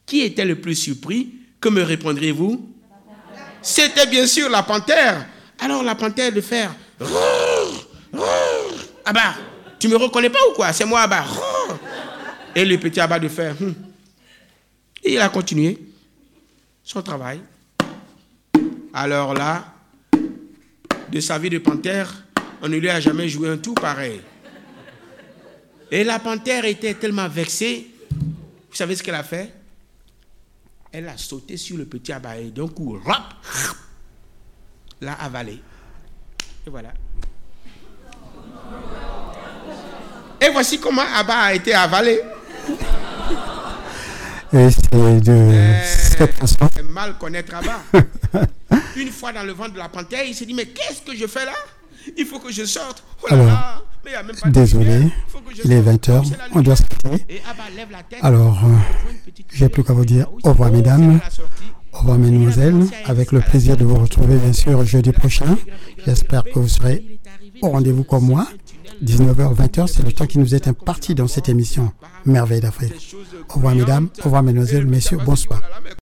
qui 0.05 0.21
était 0.21 0.45
le 0.45 0.61
plus 0.61 0.77
surpris 0.77 1.33
Que 1.61 1.69
me 1.69 1.83
répondriez-vous 1.83 2.73
C'était 3.63 4.07
bien 4.07 4.27
sûr 4.27 4.49
la 4.51 4.63
panthère. 4.63 5.27
Alors 5.67 5.83
la 5.83 5.97
panthère 5.97 6.31
de 6.33 6.41
faire 6.41 6.73
Abba, 9.05 9.35
tu 9.81 9.89
me 9.89 9.97
reconnais 9.97 10.31
pas 10.31 10.39
ou 10.49 10.55
quoi? 10.55 10.73
C'est 10.73 10.85
moi 10.85 11.01
Abba. 11.01 11.25
Et 12.55 12.64
le 12.64 12.79
petit 12.79 13.01
Abba 13.01 13.19
de 13.19 13.27
faire 13.27 13.61
Hum. 13.61 13.75
Et 15.03 15.14
il 15.14 15.21
a 15.21 15.29
continué 15.29 15.77
son 16.85 17.03
travail. 17.03 17.41
Alors 18.95 19.35
là, 19.35 19.75
de 21.11 21.19
sa 21.19 21.37
vie 21.37 21.51
de 21.51 21.59
panthère, 21.59 22.14
on 22.62 22.69
ne 22.69 22.77
lui 22.77 22.89
a 22.89 23.01
jamais 23.01 23.29
joué 23.29 23.49
un 23.49 23.57
tout 23.57 23.75
pareil. 23.75 24.21
Et 25.91 26.05
la 26.05 26.21
panthère 26.21 26.64
était 26.64 26.95
tellement 26.95 27.29
vexée, 27.29 27.91
vous 28.71 28.77
savez 28.77 28.95
ce 28.95 29.03
qu'elle 29.03 29.17
a 29.17 29.25
fait? 29.25 29.53
Elle 30.93 31.09
a 31.09 31.19
sauté 31.19 31.57
sur 31.57 31.77
le 31.77 31.87
petit 31.87 32.12
Abba 32.12 32.39
et 32.39 32.53
d'un 32.53 32.69
coup, 32.69 33.01
rap, 33.05 33.35
l'a 35.01 35.13
avalé. 35.15 35.61
Et 36.67 36.71
voilà. 36.71 36.93
Et 40.41 40.51
voici 40.51 40.79
comment 40.81 41.03
Abba 41.15 41.35
a 41.35 41.55
été 41.55 41.75
avalé. 41.75 42.21
Et 44.53 44.71
c'est 44.71 45.21
de 45.21 45.53
cette 45.85 46.33
façon. 46.35 46.69
Mal 46.91 47.17
connaître 47.19 47.55
Abba. 47.55 47.83
Une 48.97 49.11
fois 49.11 49.33
dans 49.33 49.43
le 49.43 49.53
ventre 49.53 49.73
de 49.75 49.79
la 49.79 49.89
panthère, 49.89 50.25
il 50.25 50.35
s'est 50.35 50.47
dit, 50.47 50.55
mais 50.55 50.67
qu'est-ce 50.67 51.03
que 51.03 51.15
je 51.17 51.27
fais 51.27 51.45
là? 51.45 51.53
Il 52.17 52.25
faut 52.25 52.39
que 52.39 52.53
je 52.53 52.65
sorte. 52.65 53.03
Oh 53.23 53.27
là 53.29 53.35
Alors, 53.35 53.47
là, 53.47 53.83
mais 54.05 54.13
y 54.13 54.15
a 54.15 54.23
même 54.23 54.37
pas 54.37 54.49
de 54.49 54.53
désolé, 54.53 54.85
lumière. 54.99 55.11
Faut 55.29 55.41
que 55.41 55.55
je 55.55 55.63
il 55.65 55.73
est 55.73 55.83
sorte. 55.83 56.07
20h, 56.09 56.29
C'est 56.31 56.39
la 56.39 56.45
on 56.53 56.61
doit 56.63 56.77
tête. 56.77 58.21
Alors, 58.23 58.65
euh, 58.65 58.69
j'ai 59.53 59.69
plus 59.69 59.85
qu'à 59.85 59.93
vous 59.93 60.05
dire 60.05 60.29
au 60.45 60.51
revoir, 60.51 60.71
mesdames, 60.71 61.21
au 61.97 62.01
revoir, 62.01 62.19
mesdemoiselles, 62.19 62.85
avec 63.07 63.33
le 63.33 63.41
plaisir 63.41 63.77
de 63.77 63.85
vous 63.85 63.97
retrouver, 63.97 64.37
bien 64.37 64.53
sûr, 64.53 64.85
jeudi 64.85 65.13
prochain. 65.13 65.57
J'espère 66.05 66.45
que 66.45 66.59
vous 66.59 66.69
serez 66.69 67.19
au 67.63 67.71
rendez-vous 67.71 68.05
comme 68.05 68.27
moi. 68.27 68.47
19h, 69.03 69.55
20h, 69.55 69.87
c'est 69.89 70.05
le 70.05 70.13
temps 70.13 70.27
qui 70.27 70.39
nous 70.39 70.55
est 70.55 70.69
imparti 70.69 71.15
dans 71.15 71.29
cette 71.29 71.49
émission 71.49 71.93
Merveille 72.25 72.61
d'Afrique. 72.61 73.15
Au 73.51 73.55
revoir, 73.55 73.75
mesdames, 73.75 74.09
au 74.21 74.25
revoir, 74.25 74.43
mesdemoiselles, 74.43 74.87
messieurs, 74.87 75.19
bonsoir. 75.25 75.61